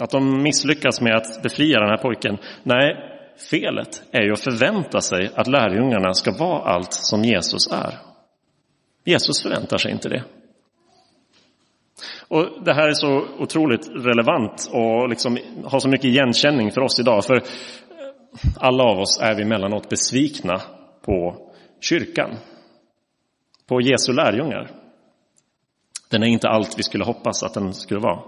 Att 0.00 0.10
de 0.10 0.42
misslyckas 0.42 1.00
med 1.00 1.16
att 1.16 1.42
befria 1.42 1.80
den 1.80 1.88
här 1.88 1.96
pojken. 1.96 2.38
Nej, 2.62 2.96
felet 3.50 4.02
är 4.10 4.22
ju 4.22 4.32
att 4.32 4.40
förvänta 4.40 5.00
sig 5.00 5.30
att 5.34 5.46
lärjungarna 5.46 6.14
ska 6.14 6.32
vara 6.38 6.62
allt 6.62 6.92
som 6.92 7.24
Jesus 7.24 7.72
är. 7.72 7.98
Jesus 9.04 9.42
förväntar 9.42 9.78
sig 9.78 9.92
inte 9.92 10.08
det. 10.08 10.24
Och 12.28 12.64
Det 12.64 12.74
här 12.74 12.88
är 12.88 12.92
så 12.92 13.24
otroligt 13.38 13.88
relevant 13.88 14.70
och 14.72 15.08
liksom 15.08 15.38
har 15.64 15.80
så 15.80 15.88
mycket 15.88 16.04
igenkänning 16.04 16.70
för 16.70 16.80
oss 16.80 17.00
idag. 17.00 17.24
För 17.24 17.42
alla 18.60 18.84
av 18.84 18.98
oss 18.98 19.20
är 19.22 19.34
vi 19.34 19.42
emellanåt 19.42 19.88
besvikna 19.88 20.60
på 21.04 21.36
kyrkan, 21.80 22.30
på 23.68 23.80
Jesu 23.80 24.12
lärjungar. 24.12 24.70
Den 26.10 26.22
är 26.22 26.26
inte 26.26 26.48
allt 26.48 26.78
vi 26.78 26.82
skulle 26.82 27.04
hoppas 27.04 27.42
att 27.42 27.54
den 27.54 27.74
skulle 27.74 28.00
vara. 28.00 28.22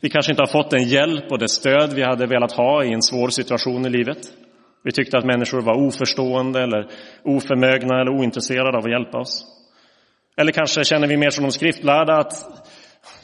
Vi 0.00 0.10
kanske 0.10 0.32
inte 0.32 0.42
har 0.42 0.62
fått 0.62 0.70
den 0.70 0.88
hjälp 0.88 1.32
och 1.32 1.38
det 1.38 1.48
stöd 1.48 1.92
vi 1.92 2.02
hade 2.02 2.26
velat 2.26 2.52
ha 2.52 2.84
i 2.84 2.92
en 2.92 3.02
svår 3.02 3.28
situation 3.28 3.86
i 3.86 3.90
livet. 3.90 4.18
Vi 4.84 4.92
tyckte 4.92 5.18
att 5.18 5.24
människor 5.24 5.62
var 5.62 5.86
oförstående 5.86 6.62
eller 6.62 6.88
oförmögna 7.24 8.00
eller 8.00 8.18
ointresserade 8.18 8.78
av 8.78 8.84
att 8.84 8.90
hjälpa 8.90 9.18
oss. 9.18 9.44
Eller 10.36 10.52
kanske 10.52 10.84
känner 10.84 11.06
vi 11.06 11.16
mer 11.16 11.30
som 11.30 11.44
de 11.44 11.50
skriftlärda 11.50 12.16
att 12.16 12.34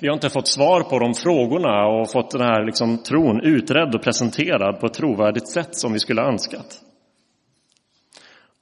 vi 0.00 0.08
har 0.08 0.14
inte 0.14 0.30
fått 0.30 0.48
svar 0.48 0.82
på 0.82 0.98
de 0.98 1.14
frågorna 1.14 1.86
och 1.86 2.10
fått 2.10 2.30
den 2.30 2.40
här 2.40 2.64
liksom, 2.64 3.02
tron 3.02 3.40
utredd 3.40 3.94
och 3.94 4.02
presenterad 4.02 4.80
på 4.80 4.86
ett 4.86 4.94
trovärdigt 4.94 5.48
sätt 5.48 5.76
som 5.76 5.92
vi 5.92 5.98
skulle 5.98 6.22
önskat. 6.22 6.80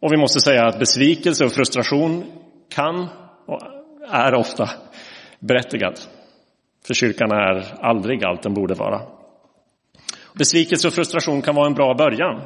Och 0.01 0.13
vi 0.13 0.17
måste 0.17 0.41
säga 0.41 0.67
att 0.67 0.79
besvikelse 0.79 1.45
och 1.45 1.53
frustration 1.53 2.25
kan 2.69 3.09
och 3.47 3.61
är 4.11 4.35
ofta 4.35 4.71
berättigad. 5.39 6.01
För 6.87 6.95
kyrkan 6.95 7.33
är 7.33 7.85
aldrig 7.85 8.25
allt 8.25 8.43
den 8.43 8.55
borde 8.55 8.75
vara. 8.75 9.01
Besvikelse 10.35 10.89
och 10.89 10.95
frustration 10.95 11.43
kan 11.43 11.55
vara 11.55 11.67
en 11.67 11.75
bra 11.75 11.95
början. 11.95 12.41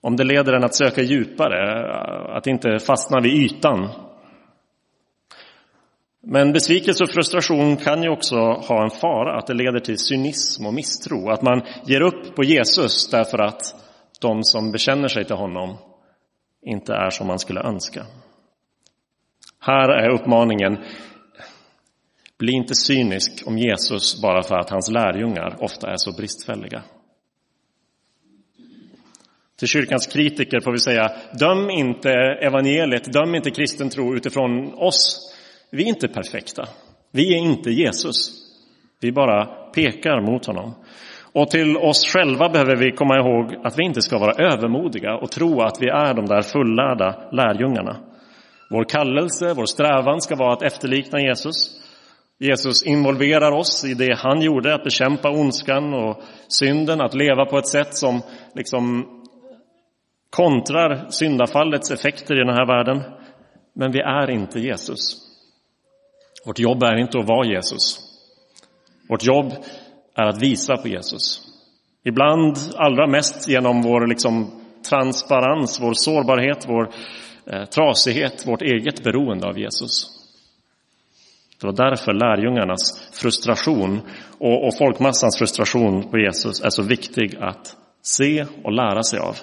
Om 0.00 0.16
det 0.16 0.24
leder 0.24 0.52
en 0.52 0.64
att 0.64 0.74
söka 0.74 1.02
djupare, 1.02 1.92
att 2.36 2.46
inte 2.46 2.78
fastna 2.78 3.20
vid 3.20 3.32
ytan 3.32 3.90
men 6.28 6.52
besvikelse 6.52 7.04
och 7.04 7.10
frustration 7.10 7.76
kan 7.76 8.02
ju 8.02 8.08
också 8.08 8.36
ha 8.36 8.84
en 8.84 8.90
fara, 8.90 9.38
att 9.38 9.46
det 9.46 9.54
leder 9.54 9.80
till 9.80 9.98
cynism 9.98 10.66
och 10.66 10.74
misstro. 10.74 11.30
Att 11.30 11.42
man 11.42 11.62
ger 11.84 12.00
upp 12.00 12.36
på 12.36 12.44
Jesus 12.44 13.10
därför 13.10 13.38
att 13.38 13.74
de 14.20 14.44
som 14.44 14.72
bekänner 14.72 15.08
sig 15.08 15.24
till 15.24 15.36
honom 15.36 15.76
inte 16.62 16.94
är 16.94 17.10
som 17.10 17.26
man 17.26 17.38
skulle 17.38 17.60
önska. 17.60 18.06
Här 19.60 19.88
är 19.88 20.10
uppmaningen, 20.10 20.78
bli 22.38 22.52
inte 22.52 22.74
cynisk 22.74 23.42
om 23.46 23.58
Jesus 23.58 24.22
bara 24.22 24.42
för 24.42 24.56
att 24.56 24.70
hans 24.70 24.90
lärjungar 24.90 25.56
ofta 25.60 25.90
är 25.90 25.96
så 25.96 26.12
bristfälliga. 26.12 26.82
Till 29.58 29.68
kyrkans 29.68 30.06
kritiker 30.06 30.60
får 30.60 30.72
vi 30.72 30.78
säga, 30.78 31.12
döm 31.40 31.70
inte 31.70 32.10
evangeliet, 32.40 33.12
döm 33.12 33.34
inte 33.34 33.50
kristen 33.50 33.90
tro 33.90 34.16
utifrån 34.16 34.74
oss 34.74 35.25
vi 35.70 35.82
är 35.82 35.88
inte 35.88 36.08
perfekta. 36.08 36.68
Vi 37.12 37.34
är 37.34 37.38
inte 37.38 37.70
Jesus. 37.70 38.46
Vi 39.00 39.12
bara 39.12 39.46
pekar 39.46 40.20
mot 40.20 40.46
honom. 40.46 40.74
Och 41.32 41.50
till 41.50 41.76
oss 41.76 42.06
själva 42.06 42.48
behöver 42.48 42.76
vi 42.76 42.92
komma 42.92 43.16
ihåg 43.16 43.66
att 43.66 43.78
vi 43.78 43.84
inte 43.84 44.02
ska 44.02 44.18
vara 44.18 44.44
övermodiga 44.52 45.14
och 45.14 45.30
tro 45.30 45.60
att 45.60 45.78
vi 45.80 45.88
är 45.88 46.14
de 46.14 46.26
där 46.26 46.42
fullärda 46.42 47.28
lärjungarna. 47.32 47.96
Vår 48.70 48.84
kallelse, 48.84 49.54
vår 49.56 49.64
strävan 49.64 50.20
ska 50.20 50.36
vara 50.36 50.52
att 50.52 50.62
efterlikna 50.62 51.20
Jesus. 51.20 51.82
Jesus 52.38 52.82
involverar 52.82 53.52
oss 53.52 53.84
i 53.84 53.94
det 53.94 54.18
han 54.18 54.42
gjorde, 54.42 54.74
att 54.74 54.84
bekämpa 54.84 55.30
ondskan 55.30 55.94
och 55.94 56.22
synden, 56.48 57.00
att 57.00 57.14
leva 57.14 57.44
på 57.44 57.58
ett 57.58 57.68
sätt 57.68 57.94
som 57.94 58.22
liksom 58.54 59.06
kontrar 60.30 61.06
syndafallets 61.10 61.90
effekter 61.90 62.34
i 62.34 62.44
den 62.44 62.54
här 62.54 62.66
världen. 62.66 63.02
Men 63.74 63.92
vi 63.92 64.00
är 64.00 64.30
inte 64.30 64.60
Jesus. 64.60 65.25
Vårt 66.46 66.58
jobb 66.58 66.82
är 66.82 66.96
inte 66.96 67.18
att 67.18 67.28
vara 67.28 67.46
Jesus. 67.46 67.98
Vårt 69.08 69.24
jobb 69.24 69.52
är 70.14 70.26
att 70.26 70.42
visa 70.42 70.76
på 70.76 70.88
Jesus. 70.88 71.40
Ibland 72.04 72.56
allra 72.74 73.06
mest 73.06 73.48
genom 73.48 73.82
vår 73.82 74.06
liksom, 74.06 74.50
transparens, 74.90 75.80
vår 75.80 75.92
sårbarhet, 75.92 76.66
vår 76.68 76.90
eh, 77.46 77.64
trasighet, 77.64 78.46
vårt 78.46 78.62
eget 78.62 79.04
beroende 79.04 79.48
av 79.48 79.58
Jesus. 79.58 80.06
Det 81.60 81.66
var 81.66 81.74
därför 81.74 82.12
lärjungarnas 82.12 83.10
frustration 83.12 84.00
och, 84.38 84.66
och 84.66 84.78
folkmassans 84.78 85.38
frustration 85.38 86.10
på 86.10 86.18
Jesus 86.18 86.60
är 86.60 86.70
så 86.70 86.82
viktig 86.82 87.36
att 87.40 87.76
se 88.02 88.46
och 88.64 88.72
lära 88.72 89.02
sig 89.02 89.18
av. 89.18 89.36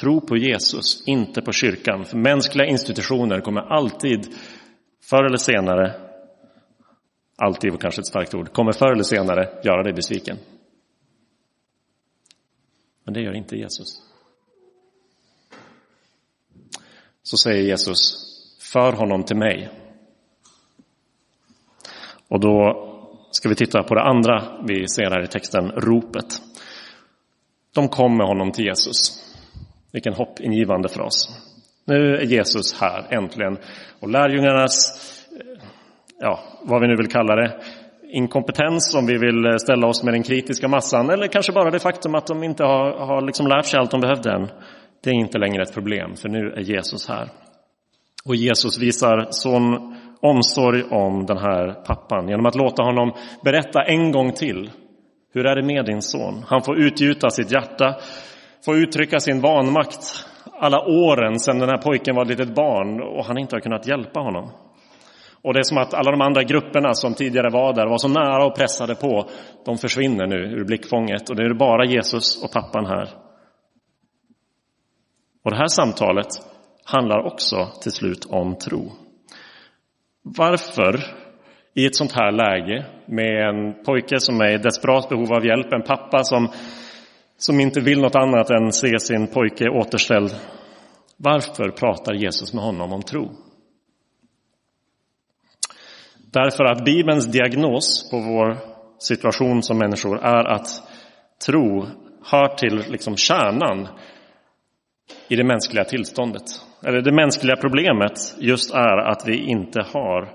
Tro 0.00 0.20
på 0.20 0.36
Jesus, 0.36 1.02
inte 1.06 1.42
på 1.42 1.52
kyrkan. 1.52 2.04
För 2.04 2.16
mänskliga 2.16 2.66
institutioner 2.66 3.40
kommer 3.40 3.60
alltid 3.60 4.26
förr 5.10 5.24
eller 5.24 5.36
senare, 5.36 5.94
alltid 7.36 7.70
var 7.70 7.78
kanske 7.78 8.00
ett 8.00 8.06
starkt 8.06 8.34
ord, 8.34 8.52
kommer 8.52 8.72
förr 8.72 8.92
eller 8.92 9.02
senare 9.02 9.60
göra 9.64 9.82
dig 9.82 9.92
besviken. 9.92 10.38
Men 13.04 13.14
det 13.14 13.20
gör 13.20 13.32
inte 13.32 13.56
Jesus. 13.56 14.02
Så 17.22 17.36
säger 17.36 17.62
Jesus, 17.62 18.14
för 18.72 18.92
honom 18.92 19.24
till 19.24 19.36
mig. 19.36 19.70
Och 22.28 22.40
då 22.40 22.84
ska 23.30 23.48
vi 23.48 23.54
titta 23.54 23.82
på 23.82 23.94
det 23.94 24.02
andra 24.02 24.64
vi 24.66 24.88
ser 24.88 25.10
här 25.10 25.24
i 25.24 25.26
texten, 25.26 25.70
ropet. 25.70 26.42
De 27.74 27.88
kom 27.88 28.16
med 28.16 28.26
honom 28.26 28.52
till 28.52 28.64
Jesus. 28.64 29.24
Vilken 29.92 30.14
hoppingivande 30.14 30.88
fras. 30.88 31.28
Nu 31.88 32.16
är 32.16 32.22
Jesus 32.22 32.80
här 32.80 33.06
äntligen 33.10 33.58
och 34.00 34.08
lärjungarnas, 34.08 35.00
eh, 35.40 35.62
ja, 36.20 36.40
vad 36.62 36.80
vi 36.80 36.88
nu 36.88 36.96
vill 36.96 37.10
kalla 37.10 37.36
det, 37.36 37.60
inkompetens 38.12 38.94
om 38.94 39.06
vi 39.06 39.18
vill 39.18 39.46
eh, 39.46 39.56
ställa 39.56 39.86
oss 39.86 40.04
med 40.04 40.14
den 40.14 40.22
kritiska 40.22 40.68
massan 40.68 41.10
eller 41.10 41.26
kanske 41.26 41.52
bara 41.52 41.70
det 41.70 41.78
faktum 41.78 42.14
att 42.14 42.26
de 42.26 42.42
inte 42.42 42.64
har, 42.64 43.06
har 43.06 43.20
liksom 43.20 43.46
lärt 43.46 43.66
sig 43.66 43.80
allt 43.80 43.90
de 43.90 44.00
behövde 44.00 44.32
än. 44.32 44.48
Det 45.04 45.10
är 45.10 45.14
inte 45.14 45.38
längre 45.38 45.62
ett 45.62 45.74
problem, 45.74 46.16
för 46.16 46.28
nu 46.28 46.52
är 46.56 46.60
Jesus 46.60 47.08
här. 47.08 47.28
Och 48.24 48.36
Jesus 48.36 48.78
visar 48.78 49.26
sån 49.30 49.96
omsorg 50.20 50.82
om 50.90 51.26
den 51.26 51.38
här 51.38 51.72
pappan 51.72 52.28
genom 52.28 52.46
att 52.46 52.56
låta 52.56 52.82
honom 52.82 53.12
berätta 53.44 53.82
en 53.82 54.12
gång 54.12 54.32
till. 54.32 54.70
Hur 55.34 55.46
är 55.46 55.56
det 55.56 55.62
med 55.62 55.84
din 55.84 56.02
son? 56.02 56.44
Han 56.46 56.62
får 56.62 56.78
utgjuta 56.78 57.30
sitt 57.30 57.52
hjärta, 57.52 57.96
får 58.64 58.76
uttrycka 58.76 59.20
sin 59.20 59.40
vanmakt 59.40 60.27
alla 60.58 60.86
åren 60.86 61.38
sedan 61.38 61.58
den 61.58 61.68
här 61.68 61.78
pojken 61.78 62.14
var 62.16 62.22
ett 62.22 62.28
litet 62.28 62.54
barn 62.54 63.00
och 63.00 63.24
han 63.24 63.38
inte 63.38 63.56
har 63.56 63.60
kunnat 63.60 63.88
hjälpa 63.88 64.20
honom. 64.20 64.50
Och 65.42 65.54
det 65.54 65.58
är 65.60 65.62
som 65.62 65.78
att 65.78 65.94
alla 65.94 66.10
de 66.10 66.20
andra 66.20 66.42
grupperna 66.42 66.94
som 66.94 67.14
tidigare 67.14 67.50
var 67.50 67.72
där 67.72 67.86
var 67.86 67.98
så 67.98 68.08
nära 68.08 68.46
och 68.46 68.56
pressade 68.56 68.94
på, 68.94 69.28
de 69.64 69.76
försvinner 69.76 70.26
nu 70.26 70.36
ur 70.36 70.64
blickfånget 70.64 71.30
och 71.30 71.36
det 71.36 71.42
är 71.42 71.54
bara 71.54 71.84
Jesus 71.84 72.44
och 72.44 72.52
pappan 72.52 72.86
här. 72.86 73.08
Och 75.44 75.50
det 75.50 75.56
här 75.56 75.68
samtalet 75.68 76.26
handlar 76.84 77.26
också 77.26 77.68
till 77.82 77.92
slut 77.92 78.26
om 78.30 78.56
tro. 78.56 78.92
Varför 80.22 81.00
i 81.74 81.86
ett 81.86 81.96
sånt 81.96 82.12
här 82.12 82.32
läge 82.32 82.86
med 83.06 83.48
en 83.48 83.84
pojke 83.84 84.20
som 84.20 84.40
är 84.40 84.54
i 84.54 84.58
desperat 84.58 85.08
behov 85.08 85.32
av 85.32 85.46
hjälp, 85.46 85.72
en 85.72 85.82
pappa 85.82 86.24
som, 86.24 86.48
som 87.38 87.60
inte 87.60 87.80
vill 87.80 88.00
något 88.00 88.16
annat 88.16 88.50
än 88.50 88.72
se 88.72 88.98
sin 89.00 89.26
pojke 89.26 89.68
återställd. 89.68 90.30
Varför 91.16 91.70
pratar 91.70 92.14
Jesus 92.14 92.52
med 92.52 92.64
honom 92.64 92.92
om 92.92 93.02
tro? 93.02 93.30
Därför 96.32 96.64
att 96.64 96.84
Bibelns 96.84 97.26
diagnos 97.26 98.10
på 98.10 98.20
vår 98.20 98.58
situation 98.98 99.62
som 99.62 99.78
människor 99.78 100.18
är 100.24 100.44
att 100.44 100.68
tro 101.46 101.86
hör 102.24 102.56
till 102.56 102.84
liksom 102.88 103.16
kärnan 103.16 103.88
i 105.28 105.36
det 105.36 105.44
mänskliga 105.44 105.84
tillståndet. 105.84 106.42
Eller 106.84 107.02
det 107.02 107.12
mänskliga 107.12 107.56
problemet 107.56 108.34
just 108.38 108.74
är 108.74 108.98
att 108.98 109.28
vi 109.28 109.36
inte 109.36 109.80
har 109.92 110.28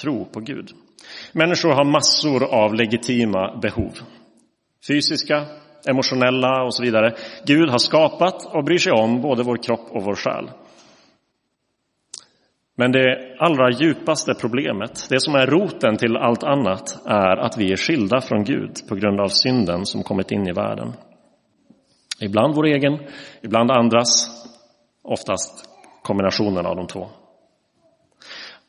tro 0.00 0.24
på 0.24 0.40
Gud. 0.40 0.70
Människor 1.32 1.72
har 1.72 1.84
massor 1.84 2.44
av 2.44 2.74
legitima 2.74 3.58
behov. 3.62 3.92
Fysiska, 4.88 5.46
emotionella 5.86 6.64
och 6.64 6.74
så 6.74 6.82
vidare. 6.82 7.14
Gud 7.44 7.70
har 7.70 7.78
skapat 7.78 8.54
och 8.54 8.64
bryr 8.64 8.78
sig 8.78 8.92
om 8.92 9.22
både 9.22 9.42
vår 9.42 9.56
kropp 9.56 9.86
och 9.90 10.04
vår 10.04 10.14
själ. 10.14 10.50
Men 12.76 12.92
det 12.92 13.36
allra 13.38 13.70
djupaste 13.70 14.34
problemet, 14.40 15.06
det 15.10 15.20
som 15.20 15.34
är 15.34 15.46
roten 15.46 15.96
till 15.96 16.16
allt 16.16 16.42
annat, 16.42 17.06
är 17.06 17.36
att 17.36 17.58
vi 17.58 17.72
är 17.72 17.76
skilda 17.76 18.20
från 18.20 18.44
Gud 18.44 18.72
på 18.88 18.94
grund 18.94 19.20
av 19.20 19.28
synden 19.28 19.86
som 19.86 20.02
kommit 20.02 20.30
in 20.30 20.48
i 20.48 20.52
världen. 20.52 20.92
Ibland 22.20 22.54
vår 22.54 22.66
egen, 22.66 22.98
ibland 23.42 23.70
andras, 23.70 24.30
oftast 25.02 25.68
kombinationen 26.02 26.66
av 26.66 26.76
de 26.76 26.86
två. 26.86 27.08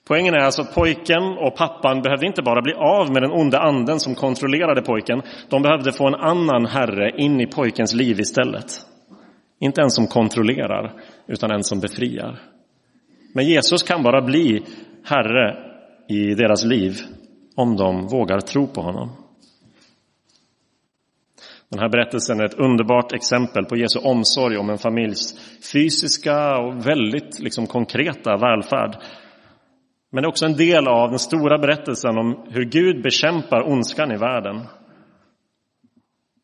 Poängen 0.09 0.33
är 0.33 0.39
alltså 0.39 0.61
att 0.61 0.75
pojken 0.75 1.23
och 1.23 1.55
pappan 1.55 2.01
behövde 2.01 2.25
inte 2.25 2.41
bara 2.41 2.61
bli 2.61 2.73
av 2.73 3.11
med 3.13 3.21
den 3.21 3.31
onda 3.31 3.59
anden 3.59 3.99
som 3.99 4.15
kontrollerade 4.15 4.81
pojken. 4.81 5.21
De 5.49 5.61
behövde 5.61 5.91
få 5.91 6.07
en 6.07 6.15
annan 6.15 6.65
herre 6.65 7.11
in 7.17 7.41
i 7.41 7.47
pojkens 7.47 7.93
liv 7.93 8.19
istället. 8.19 8.65
Inte 9.59 9.81
en 9.81 9.91
som 9.91 10.07
kontrollerar, 10.07 10.93
utan 11.27 11.51
en 11.51 11.63
som 11.63 11.79
befriar. 11.79 12.39
Men 13.33 13.45
Jesus 13.45 13.83
kan 13.83 14.03
bara 14.03 14.21
bli 14.21 14.63
herre 15.03 15.57
i 16.07 16.35
deras 16.35 16.65
liv 16.65 16.93
om 17.55 17.75
de 17.75 18.07
vågar 18.07 18.39
tro 18.39 18.67
på 18.67 18.81
honom. 18.81 19.09
Den 21.69 21.79
här 21.79 21.89
berättelsen 21.89 22.39
är 22.39 22.45
ett 22.45 22.59
underbart 22.59 23.13
exempel 23.13 23.65
på 23.65 23.77
Jesu 23.77 23.99
omsorg 23.99 24.57
om 24.57 24.69
en 24.69 24.77
familjs 24.77 25.39
fysiska 25.73 26.57
och 26.57 26.87
väldigt 26.87 27.39
liksom 27.39 27.67
konkreta 27.67 28.37
välfärd. 28.37 28.97
Men 30.11 30.23
det 30.23 30.25
är 30.25 30.29
också 30.29 30.45
en 30.45 30.55
del 30.55 30.87
av 30.87 31.09
den 31.09 31.19
stora 31.19 31.57
berättelsen 31.57 32.17
om 32.17 32.47
hur 32.49 32.65
Gud 32.65 33.03
bekämpar 33.03 33.67
ondskan 33.67 34.11
i 34.11 34.17
världen. 34.17 34.61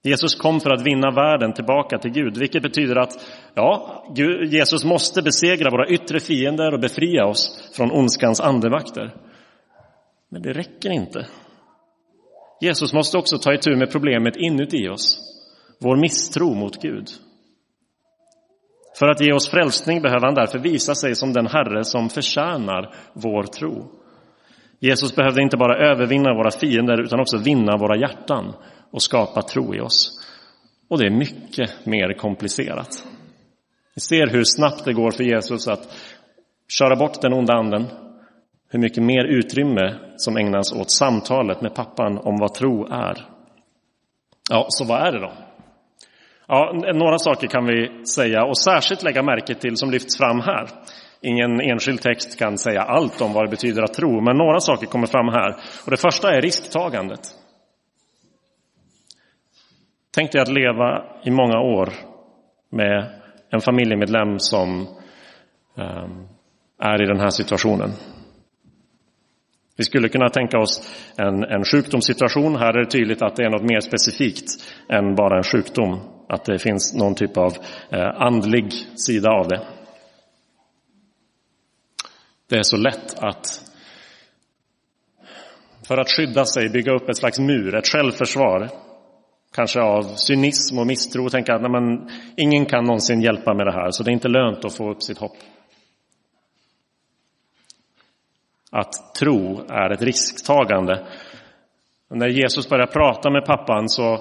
Jesus 0.04 0.36
kom 0.36 0.60
för 0.60 0.70
att 0.70 0.88
vinna 0.88 1.12
världen 1.12 1.54
tillbaka 1.54 1.98
till 1.98 2.12
Gud, 2.12 2.38
vilket 2.38 2.64
betyder 2.64 2.96
att 2.96 3.30
ja, 3.54 4.04
Jesus 4.48 4.86
måste 4.86 5.22
besegra 5.22 5.70
våra 5.70 5.88
yttre 5.88 6.20
fiender 6.20 6.74
och 6.74 6.80
befria 6.80 7.26
oss 7.26 7.72
från 7.76 7.92
ondskans 7.92 8.42
andevakter. 8.42 9.16
Men 10.30 10.42
det 10.42 10.54
räcker 10.54 10.92
inte. 10.92 11.28
Jesus 12.62 12.94
måste 12.94 13.18
också 13.18 13.38
ta 13.38 13.54
itu 13.54 13.76
med 13.76 13.92
problemet 13.92 14.36
inuti 14.38 14.90
oss, 14.90 15.20
vår 15.80 15.96
misstro 15.96 16.54
mot 16.54 16.82
Gud. 16.82 17.10
För 19.00 19.08
att 19.08 19.22
ge 19.22 19.34
oss 19.34 19.50
frälsning 19.50 20.02
behöver 20.02 20.26
han 20.26 20.36
därför 20.36 20.60
visa 20.60 20.96
sig 20.96 21.16
som 21.16 21.34
den 21.34 21.48
Herre 21.48 21.84
som 21.84 22.10
förtjänar 22.10 22.94
vår 23.14 23.44
tro. 23.44 23.92
Jesus 24.80 25.16
behövde 25.16 25.42
inte 25.42 25.58
bara 25.58 25.92
övervinna 25.92 26.34
våra 26.34 26.52
fiender 26.52 27.02
utan 27.02 27.20
också 27.20 27.38
vinna 27.38 27.78
våra 27.78 27.98
hjärtan 27.98 28.54
och 28.92 29.02
skapa 29.02 29.42
tro 29.42 29.76
i 29.76 29.80
oss. 29.80 30.20
Och 30.90 31.00
det 31.00 31.06
är 31.06 31.12
mycket 31.12 31.86
mer 31.86 32.14
komplicerat. 32.14 33.06
Vi 33.96 34.02
ser 34.02 34.28
hur 34.28 34.44
snabbt 34.44 34.86
det 34.86 34.94
går 34.94 35.12
för 35.12 35.24
Jesus 35.24 35.68
att 35.68 35.94
köra 36.80 36.96
bort 36.96 37.22
den 37.22 37.34
onda 37.34 37.54
anden, 37.54 37.86
hur 38.70 38.80
mycket 38.80 39.04
mer 39.04 39.26
utrymme 39.26 40.00
som 40.18 40.38
ägnas 40.38 40.74
åt 40.74 40.92
samtalet 40.92 41.62
med 41.62 41.76
pappan 41.76 42.18
om 42.18 42.38
vad 42.40 42.54
tro 42.54 42.86
är. 42.86 43.26
Ja, 44.50 44.66
så 44.70 44.86
vad 44.86 45.08
är 45.08 45.12
det 45.12 45.20
då? 45.20 45.32
Ja, 46.48 46.82
några 46.94 47.18
saker 47.18 47.48
kan 47.48 47.66
vi 47.66 48.06
säga 48.06 48.46
och 48.46 48.58
särskilt 48.58 49.04
lägga 49.04 49.24
märke 49.24 49.56
till 49.56 49.78
som 49.78 49.92
lyfts 49.92 50.18
fram 50.18 50.40
här. 50.40 50.68
Ingen 51.22 51.62
enskild 51.62 52.02
text 52.02 52.40
kan 52.40 52.58
säga 52.58 52.82
allt 52.82 53.22
om 53.22 53.34
vad 53.34 53.46
det 53.46 53.50
betyder 53.50 53.84
att 53.84 53.94
tro, 53.94 54.22
men 54.22 54.38
några 54.38 54.60
saker 54.60 54.88
kommer 54.88 55.08
fram 55.08 55.28
här. 55.28 55.50
Och 55.86 55.92
det 55.92 55.98
första 55.98 56.36
är 56.36 56.42
risktagandet. 56.42 57.20
Tänk 60.16 60.32
dig 60.32 60.42
att 60.42 60.52
leva 60.52 61.04
i 61.24 61.32
många 61.32 61.60
år 61.60 61.90
med 62.72 63.22
en 63.50 63.62
familjemedlem 63.62 64.40
som 64.40 64.88
ehm, 65.78 66.28
är 66.80 67.04
i 67.04 67.06
den 67.06 67.20
här 67.20 67.30
situationen. 67.30 67.90
Vi 69.78 69.84
skulle 69.84 70.10
kunna 70.10 70.30
tänka 70.30 70.60
oss 70.60 70.90
en, 71.18 71.44
en 71.44 71.64
sjukdomssituation. 71.64 72.56
Här 72.56 72.74
är 72.74 72.84
det 72.84 72.92
tydligt 72.92 73.22
att 73.22 73.36
det 73.36 73.44
är 73.44 73.50
något 73.50 73.70
mer 73.70 73.80
specifikt 73.80 74.46
än 74.90 75.16
bara 75.16 75.38
en 75.38 75.44
sjukdom. 75.44 76.00
Att 76.30 76.46
det 76.46 76.60
finns 76.60 76.94
någon 76.94 77.16
typ 77.16 77.38
av 77.38 77.54
eh, 77.92 78.22
andlig 78.22 78.74
sida 78.96 79.30
av 79.30 79.48
det. 79.48 79.62
Det 82.50 82.56
är 82.56 82.64
så 82.64 82.78
lätt 82.78 83.20
att 83.20 83.62
för 85.88 85.98
att 85.98 86.10
skydda 86.10 86.46
sig 86.46 86.70
bygga 86.70 86.92
upp 86.92 87.10
ett 87.10 87.18
slags 87.18 87.40
mur, 87.40 87.76
ett 87.76 87.88
självförsvar. 87.88 88.70
Kanske 89.56 89.82
av 89.82 90.04
cynism 90.04 90.80
och 90.80 90.88
misstro, 90.88 91.30
tänka 91.30 91.56
att 91.56 91.62
nej, 91.62 91.72
men, 91.72 92.10
ingen 92.38 92.66
kan 92.66 92.84
någonsin 92.84 93.22
hjälpa 93.22 93.54
med 93.54 93.68
det 93.68 93.74
här, 93.74 93.92
så 93.92 94.04
det 94.04 94.12
är 94.12 94.14
inte 94.14 94.28
lönt 94.28 94.66
att 94.66 94.74
få 94.74 94.92
upp 94.92 95.04
sitt 95.04 95.18
hopp. 95.18 95.38
Att 98.76 99.16
tro 99.20 99.62
är 99.70 99.90
ett 99.90 100.02
risktagande. 100.02 101.06
när 102.10 102.28
Jesus 102.28 102.70
börjar 102.70 102.88
prata 102.88 103.30
med 103.30 103.46
pappan 103.46 103.90
så, 103.90 104.20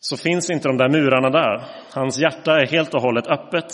så 0.00 0.16
finns 0.16 0.50
inte 0.50 0.68
de 0.68 0.76
där 0.76 0.88
murarna 0.88 1.30
där. 1.30 1.62
Hans 1.94 2.18
hjärta 2.18 2.60
är 2.60 2.66
helt 2.66 2.94
och 2.94 3.02
hållet 3.02 3.26
öppet. 3.26 3.66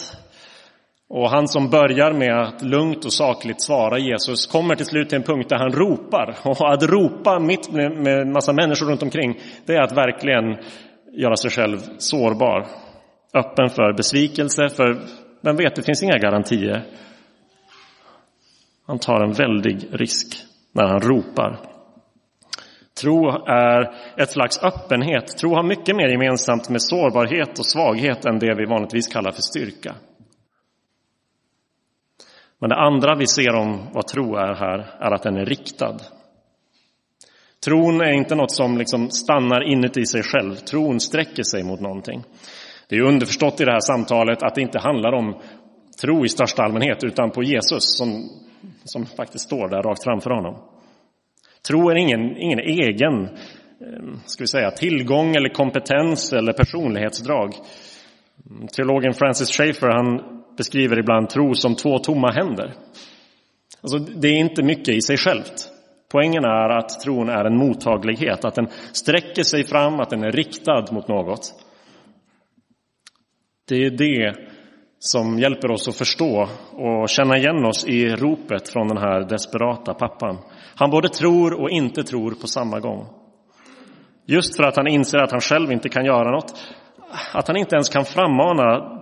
Och 1.09 1.31
han 1.31 1.49
som 1.49 1.71
börjar 1.71 2.13
med 2.13 2.41
att 2.41 2.63
lugnt 2.63 3.05
och 3.05 3.13
sakligt 3.13 3.63
svara 3.63 3.99
Jesus 3.99 4.47
kommer 4.47 4.75
till 4.75 4.87
slut 4.87 5.09
till 5.09 5.19
en 5.19 5.25
punkt 5.25 5.49
där 5.49 5.59
han 5.59 5.73
ropar. 5.73 6.37
Och 6.45 6.73
att 6.73 6.83
ropa 6.83 7.39
mitt 7.39 7.73
med 7.73 8.21
en 8.21 8.33
massa 8.33 8.53
människor 8.53 8.87
runt 8.87 9.03
omkring, 9.03 9.39
det 9.67 9.75
är 9.75 9.83
att 9.83 9.97
verkligen 9.97 10.57
göra 11.13 11.37
sig 11.37 11.51
själv 11.51 11.79
sårbar. 11.99 12.67
Öppen 13.35 13.69
för 13.69 13.93
besvikelse, 13.93 14.69
för 14.69 14.97
vem 15.43 15.57
vet, 15.57 15.77
det 15.77 15.83
finns 15.83 16.03
inga 16.03 16.19
garantier. 16.19 16.85
Han 18.89 18.99
tar 18.99 19.21
en 19.21 19.33
väldig 19.33 19.89
risk 19.91 20.37
när 20.73 20.87
han 20.87 21.01
ropar. 21.01 21.59
Tro 23.01 23.29
är 23.47 23.95
ett 24.17 24.31
slags 24.31 24.63
öppenhet. 24.63 25.39
Tro 25.39 25.55
har 25.55 25.63
mycket 25.63 25.97
mer 25.97 26.09
gemensamt 26.09 26.69
med 26.69 26.83
sårbarhet 26.83 27.59
och 27.59 27.67
svaghet 27.67 28.25
än 28.25 28.39
det 28.39 28.55
vi 28.55 28.65
vanligtvis 28.65 29.09
kallar 29.09 29.33
för 29.33 29.43
styrka. 29.43 29.95
Men 32.61 32.71
det 32.71 32.77
andra 32.77 33.15
vi 33.15 33.27
ser 33.27 33.55
om 33.55 33.89
vad 33.93 34.07
tro 34.07 34.37
är 34.37 34.55
här 34.55 34.79
är 35.01 35.15
att 35.15 35.23
den 35.23 35.37
är 35.37 35.47
riktad. 35.47 35.97
Tron 37.65 38.01
är 38.01 38.13
inte 38.13 38.35
något 38.35 38.53
som 38.53 38.79
liksom 38.79 39.11
stannar 39.11 39.73
inuti 39.73 40.07
sig 40.07 40.23
själv. 40.23 40.55
Tron 40.55 41.01
sträcker 41.01 41.43
sig 41.43 41.63
mot 41.63 41.81
någonting. 41.81 42.25
Det 42.89 42.97
är 42.97 43.03
underförstått 43.03 43.61
i 43.61 43.65
det 43.65 43.73
här 43.73 43.81
samtalet 43.81 44.43
att 44.43 44.55
det 44.55 44.61
inte 44.61 44.79
handlar 44.79 45.13
om 45.13 45.41
tro 46.01 46.25
i 46.25 46.29
största 46.29 46.63
allmänhet 46.63 47.05
utan 47.05 47.31
på 47.31 47.43
Jesus 47.43 47.97
som, 47.99 48.31
som 48.85 49.07
faktiskt 49.07 49.45
står 49.45 49.69
där 49.69 49.83
rakt 49.83 50.05
framför 50.05 50.31
honom. 50.31 50.63
Tro 51.69 51.91
är 51.91 51.95
ingen, 51.95 52.37
ingen 52.37 52.59
egen 52.59 53.15
ehm, 53.25 54.21
ska 54.27 54.43
vi 54.43 54.49
säga, 54.49 54.71
tillgång 54.71 55.37
eller 55.37 55.49
kompetens 55.49 56.33
eller 56.33 56.53
personlighetsdrag. 56.53 57.55
Teologen 58.77 59.15
Francis 59.15 59.51
Schaeffer 59.51 59.89
han 59.89 60.43
beskriver 60.57 60.99
ibland 60.99 61.31
tro 61.31 61.55
som 61.55 61.75
två 61.75 61.99
tomma 61.99 62.33
händer. 62.33 62.75
Alltså, 63.83 63.99
det 63.99 64.29
är 64.29 64.39
inte 64.39 64.63
mycket 64.63 64.95
i 64.95 65.01
sig 65.01 65.17
självt. 65.17 65.69
Poängen 66.11 66.45
är 66.45 66.69
att 66.79 67.01
tron 67.01 67.29
är 67.29 67.45
en 67.45 67.59
mottaglighet, 67.59 68.45
att 68.45 68.55
den 68.55 68.69
sträcker 68.93 69.43
sig 69.43 69.65
fram, 69.65 70.01
att 70.01 70.11
den 70.11 70.25
är 70.25 70.33
riktad 70.33 70.85
mot 70.93 71.09
något. 71.09 71.55
Det 73.69 73.77
är 73.77 73.91
det 73.91 74.35
som 74.99 75.39
hjälper 75.39 75.71
oss 75.71 75.89
att 75.89 75.97
förstå 75.97 76.49
och 76.73 77.09
känna 77.09 77.37
igen 77.37 77.65
oss 77.65 77.85
i 77.85 78.09
ropet 78.09 78.69
från 78.69 78.89
den 78.89 78.99
här 78.99 79.21
desperata 79.21 79.95
pappan. 79.95 80.39
Han 80.75 80.91
både 80.91 81.09
tror 81.09 81.61
och 81.61 81.71
inte 81.71 82.03
tror 82.03 82.31
på 82.31 82.47
samma 82.47 82.81
gång. 82.81 83.07
Just 84.27 84.57
för 84.57 84.63
att 84.63 84.77
han 84.77 84.87
inser 84.87 85.19
att 85.19 85.31
han 85.31 85.41
själv 85.41 85.73
inte 85.73 85.89
kan 85.89 86.05
göra 86.05 86.31
något, 86.31 86.55
att 87.33 87.49
han 87.49 87.57
inte 87.57 87.75
ens 87.75 87.89
kan 87.89 88.05
frammana 88.05 88.99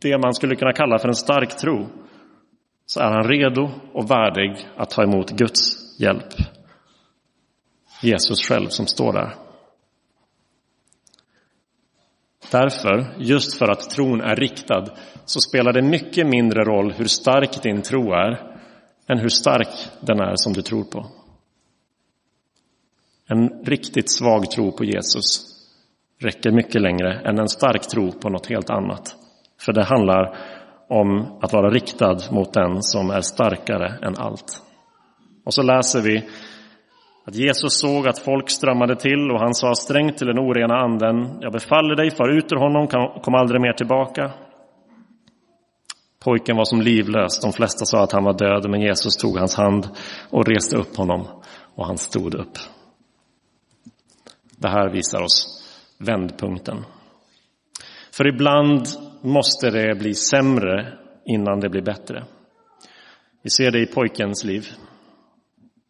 det 0.00 0.18
man 0.18 0.34
skulle 0.34 0.56
kunna 0.56 0.72
kalla 0.72 0.98
för 0.98 1.08
en 1.08 1.14
stark 1.14 1.56
tro, 1.56 1.86
så 2.86 3.00
är 3.00 3.10
han 3.10 3.28
redo 3.28 3.70
och 3.92 4.10
värdig 4.10 4.68
att 4.76 4.90
ta 4.90 5.02
emot 5.02 5.30
Guds 5.30 5.76
hjälp. 6.00 6.34
Jesus 8.02 8.48
själv 8.48 8.68
som 8.68 8.86
står 8.86 9.12
där. 9.12 9.43
Därför, 12.54 13.14
just 13.18 13.58
för 13.58 13.70
att 13.70 13.90
tron 13.90 14.20
är 14.20 14.36
riktad, 14.36 14.84
så 15.24 15.40
spelar 15.40 15.72
det 15.72 15.82
mycket 15.82 16.26
mindre 16.26 16.64
roll 16.64 16.92
hur 16.92 17.04
stark 17.04 17.62
din 17.62 17.82
tro 17.82 18.12
är 18.12 18.40
än 19.08 19.18
hur 19.18 19.28
stark 19.28 19.68
den 20.00 20.20
är 20.20 20.36
som 20.36 20.52
du 20.52 20.62
tror 20.62 20.84
på. 20.84 21.06
En 23.28 23.64
riktigt 23.64 24.10
svag 24.10 24.50
tro 24.50 24.72
på 24.72 24.84
Jesus 24.84 25.46
räcker 26.20 26.50
mycket 26.50 26.82
längre 26.82 27.20
än 27.28 27.38
en 27.38 27.48
stark 27.48 27.82
tro 27.88 28.12
på 28.12 28.28
något 28.28 28.46
helt 28.46 28.70
annat. 28.70 29.16
För 29.60 29.72
det 29.72 29.84
handlar 29.84 30.36
om 30.88 31.38
att 31.42 31.52
vara 31.52 31.70
riktad 31.70 32.18
mot 32.30 32.52
den 32.52 32.82
som 32.82 33.10
är 33.10 33.20
starkare 33.20 33.98
än 34.02 34.16
allt. 34.16 34.62
Och 35.44 35.54
så 35.54 35.62
läser 35.62 36.00
vi 36.00 36.28
att 37.24 37.34
Jesus 37.34 37.80
såg 37.80 38.08
att 38.08 38.18
folk 38.18 38.50
strömmade 38.50 38.96
till 38.96 39.30
och 39.30 39.40
han 39.40 39.54
sa 39.54 39.74
strängt 39.74 40.18
till 40.18 40.26
den 40.26 40.38
orena 40.38 40.74
anden, 40.74 41.38
jag 41.40 41.52
befaller 41.52 41.96
dig, 41.96 42.10
far 42.10 42.28
ut 42.28 42.52
ur 42.52 42.56
honom, 42.56 42.86
kom 43.22 43.34
aldrig 43.34 43.60
mer 43.60 43.72
tillbaka. 43.72 44.32
Pojken 46.24 46.56
var 46.56 46.64
som 46.64 46.80
livlös, 46.80 47.40
de 47.40 47.52
flesta 47.52 47.84
sa 47.84 48.02
att 48.02 48.12
han 48.12 48.24
var 48.24 48.38
död, 48.38 48.70
men 48.70 48.80
Jesus 48.80 49.16
tog 49.16 49.38
hans 49.38 49.56
hand 49.56 49.88
och 50.30 50.46
reste 50.46 50.76
upp 50.76 50.96
honom 50.96 51.26
och 51.74 51.86
han 51.86 51.98
stod 51.98 52.34
upp. 52.34 52.58
Det 54.56 54.68
här 54.68 54.88
visar 54.88 55.22
oss 55.22 55.64
vändpunkten. 55.98 56.84
För 58.12 58.26
ibland 58.26 58.86
måste 59.22 59.70
det 59.70 59.98
bli 59.98 60.14
sämre 60.14 60.98
innan 61.24 61.60
det 61.60 61.68
blir 61.68 61.82
bättre. 61.82 62.24
Vi 63.42 63.50
ser 63.50 63.70
det 63.70 63.80
i 63.80 63.86
pojkens 63.86 64.44
liv. 64.44 64.66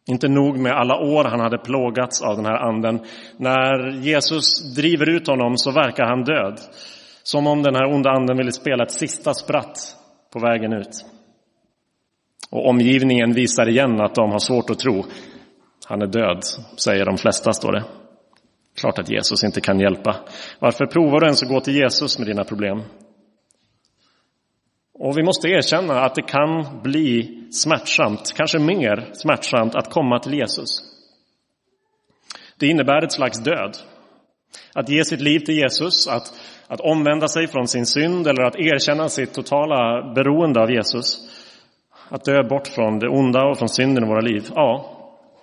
Inte 0.07 0.27
nog 0.27 0.57
med 0.57 0.71
alla 0.71 0.95
år 0.95 1.23
han 1.23 1.39
hade 1.39 1.57
plågats 1.57 2.21
av 2.21 2.35
den 2.35 2.45
här 2.45 2.57
anden. 2.57 2.99
När 3.37 3.89
Jesus 4.01 4.75
driver 4.75 5.09
ut 5.09 5.27
honom 5.27 5.57
så 5.57 5.71
verkar 5.71 6.05
han 6.05 6.23
död. 6.23 6.59
Som 7.23 7.47
om 7.47 7.63
den 7.63 7.75
här 7.75 7.93
onda 7.93 8.09
anden 8.09 8.37
ville 8.37 8.51
spela 8.51 8.83
ett 8.83 8.91
sista 8.91 9.33
spratt 9.33 9.77
på 10.33 10.39
vägen 10.39 10.73
ut. 10.73 11.05
Och 12.51 12.69
omgivningen 12.69 13.33
visar 13.33 13.69
igen 13.69 14.01
att 14.01 14.15
de 14.15 14.31
har 14.31 14.39
svårt 14.39 14.69
att 14.69 14.79
tro. 14.79 15.03
Han 15.87 16.01
är 16.01 16.07
död, 16.07 16.43
säger 16.77 17.05
de 17.05 17.17
flesta, 17.17 17.53
står 17.53 17.71
det. 17.71 17.83
Klart 18.79 18.99
att 18.99 19.09
Jesus 19.09 19.43
inte 19.43 19.61
kan 19.61 19.79
hjälpa. 19.79 20.15
Varför 20.59 20.85
provar 20.85 21.19
du 21.19 21.25
ens 21.25 21.43
att 21.43 21.49
gå 21.49 21.59
till 21.59 21.75
Jesus 21.75 22.19
med 22.19 22.27
dina 22.27 22.43
problem? 22.43 22.81
Och 24.99 25.17
vi 25.17 25.23
måste 25.23 25.47
erkänna 25.47 26.01
att 26.01 26.15
det 26.15 26.21
kan 26.21 26.81
bli 26.83 27.43
smärtsamt, 27.51 28.33
kanske 28.37 28.59
mer 28.59 29.09
smärtsamt, 29.13 29.75
att 29.75 29.89
komma 29.89 30.19
till 30.19 30.33
Jesus. 30.33 30.81
Det 32.59 32.67
innebär 32.67 33.03
ett 33.03 33.11
slags 33.11 33.43
död. 33.43 33.77
Att 34.73 34.89
ge 34.89 35.05
sitt 35.05 35.21
liv 35.21 35.39
till 35.39 35.55
Jesus, 35.55 36.07
att, 36.07 36.33
att 36.67 36.79
omvända 36.79 37.27
sig 37.27 37.47
från 37.47 37.67
sin 37.67 37.85
synd 37.85 38.27
eller 38.27 38.43
att 38.43 38.55
erkänna 38.55 39.09
sitt 39.09 39.33
totala 39.33 40.13
beroende 40.13 40.61
av 40.61 40.71
Jesus. 40.71 41.17
Att 42.09 42.23
dö 42.23 42.43
bort 42.43 42.67
från 42.67 42.99
det 42.99 43.09
onda 43.09 43.45
och 43.45 43.57
från 43.57 43.69
synden 43.69 44.03
i 44.03 44.07
våra 44.07 44.21
liv. 44.21 44.47
Ja, 44.55 44.91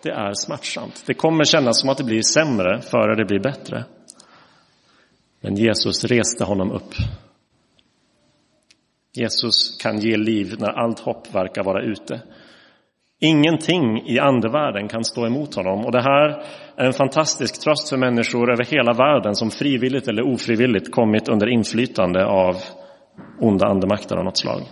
det 0.03 0.11
är 0.11 0.33
smärtsamt. 0.35 1.05
Det 1.07 1.15
kommer 1.15 1.45
kännas 1.45 1.81
som 1.81 1.91
att 1.91 1.99
det 1.99 2.05
blir 2.05 2.23
sämre 2.23 2.81
före 2.81 3.17
det 3.17 3.25
blir 3.25 3.41
bättre. 3.41 3.85
Men 5.41 5.57
Jesus 5.57 6.05
reste 6.05 6.45
honom 6.45 6.71
upp 6.71 6.95
Jesus 9.15 9.79
kan 9.83 9.99
ge 9.99 10.17
liv 10.17 10.55
när 10.59 10.69
allt 10.69 11.01
hopp 11.01 11.35
verkar 11.35 11.65
vara 11.65 11.83
ute. 11.83 12.21
Ingenting 13.21 14.03
i 14.07 14.19
andevärlden 14.19 14.89
kan 14.89 15.05
stå 15.05 15.27
emot 15.27 15.55
honom 15.55 15.85
och 15.85 15.93
det 15.93 16.03
här 16.03 16.45
är 16.77 16.85
en 16.85 16.93
fantastisk 16.93 17.61
tröst 17.61 17.89
för 17.89 17.97
människor 17.97 18.53
över 18.53 18.65
hela 18.65 18.93
världen 18.93 19.35
som 19.35 19.51
frivilligt 19.51 20.09
eller 20.09 20.23
ofrivilligt 20.23 20.93
kommit 20.93 21.29
under 21.29 21.49
inflytande 21.49 22.27
av 22.27 22.57
onda 23.41 23.67
andemakter 23.67 24.17
av 24.17 24.25
något 24.25 24.37
slag. 24.37 24.63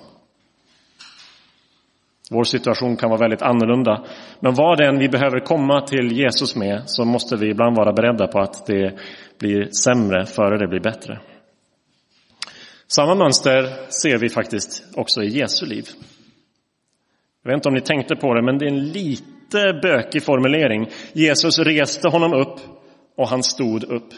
Vår 2.31 2.45
situation 2.45 2.97
kan 2.97 3.11
vara 3.11 3.21
väldigt 3.21 3.43
annorlunda, 3.43 4.05
men 4.41 4.55
vad 4.55 4.79
det 4.79 4.87
än 4.87 4.99
vi 4.99 5.09
behöver 5.09 5.41
komma 5.41 5.81
till 5.81 6.13
Jesus 6.13 6.57
med 6.57 6.83
så 6.87 7.05
måste 7.05 7.37
vi 7.37 7.51
ibland 7.51 7.77
vara 7.77 7.93
beredda 7.93 8.27
på 8.27 8.39
att 8.39 8.67
det 8.67 8.99
blir 9.39 9.69
sämre 9.85 10.27
före 10.27 10.59
det 10.59 10.69
blir 10.69 10.81
bättre. 10.81 11.21
Samma 12.93 13.15
mönster 13.15 13.91
ser 14.03 14.19
vi 14.19 14.29
faktiskt 14.29 14.85
också 14.95 15.23
i 15.23 15.29
Jesu 15.29 15.67
liv. 15.67 15.85
Jag 17.43 17.51
vet 17.51 17.57
inte 17.57 17.69
om 17.69 17.75
ni 17.75 17.81
tänkte 17.81 18.17
på 18.17 18.35
det, 18.35 18.43
men 18.43 18.59
det 18.59 18.65
är 18.65 18.71
en 18.71 18.89
lite 18.89 19.81
bökig 19.83 20.23
formulering. 20.23 20.89
Jesus 21.13 21.59
reste 21.59 22.09
honom 22.09 22.33
upp 22.33 22.61
och 23.17 23.29
han 23.29 23.43
stod 23.43 23.85
upp. 23.85 24.09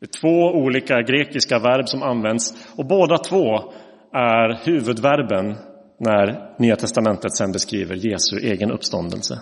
Det 0.00 0.06
är 0.06 0.20
två 0.20 0.58
olika 0.58 1.02
grekiska 1.02 1.58
verb 1.58 1.88
som 1.88 2.02
används 2.02 2.72
och 2.76 2.86
båda 2.86 3.18
två 3.18 3.72
är 4.12 4.64
huvudverben 4.64 5.56
när 6.00 6.54
Nya 6.58 6.76
testamentet 6.76 7.36
sen 7.36 7.52
beskriver 7.52 7.94
Jesu 7.94 8.38
egen 8.38 8.70
uppståndelse. 8.70 9.40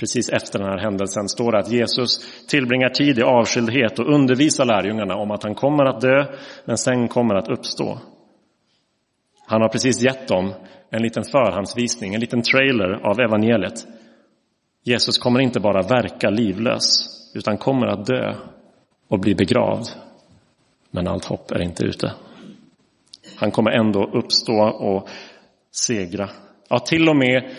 Precis 0.00 0.28
efter 0.28 0.58
den 0.58 0.68
här 0.68 0.78
händelsen 0.78 1.28
står 1.28 1.52
det 1.52 1.58
att 1.58 1.70
Jesus 1.70 2.20
tillbringar 2.48 2.88
tid 2.88 3.18
i 3.18 3.22
avskildhet 3.22 3.98
och 3.98 4.14
undervisar 4.14 4.64
lärjungarna 4.64 5.16
om 5.16 5.30
att 5.30 5.42
han 5.42 5.54
kommer 5.54 5.84
att 5.84 6.00
dö, 6.00 6.26
men 6.64 6.78
sen 6.78 7.08
kommer 7.08 7.34
att 7.34 7.48
uppstå. 7.48 7.98
Han 9.46 9.62
har 9.62 9.68
precis 9.68 10.02
gett 10.02 10.28
dem 10.28 10.54
en 10.90 11.02
liten 11.02 11.24
förhandsvisning, 11.24 12.14
en 12.14 12.20
liten 12.20 12.42
trailer 12.42 12.92
av 12.92 13.20
evangeliet. 13.20 13.86
Jesus 14.84 15.18
kommer 15.18 15.40
inte 15.40 15.60
bara 15.60 15.82
verka 15.82 16.30
livlös, 16.30 17.08
utan 17.34 17.58
kommer 17.58 17.86
att 17.86 18.06
dö 18.06 18.34
och 19.08 19.20
bli 19.20 19.34
begravd. 19.34 19.86
Men 20.90 21.08
allt 21.08 21.24
hopp 21.24 21.50
är 21.50 21.62
inte 21.62 21.84
ute. 21.84 22.12
Han 23.36 23.50
kommer 23.50 23.70
ändå 23.70 24.04
uppstå 24.04 24.62
och 24.62 25.08
segra. 25.70 26.30
Ja, 26.68 26.78
till 26.78 27.08
och 27.08 27.16
med 27.16 27.50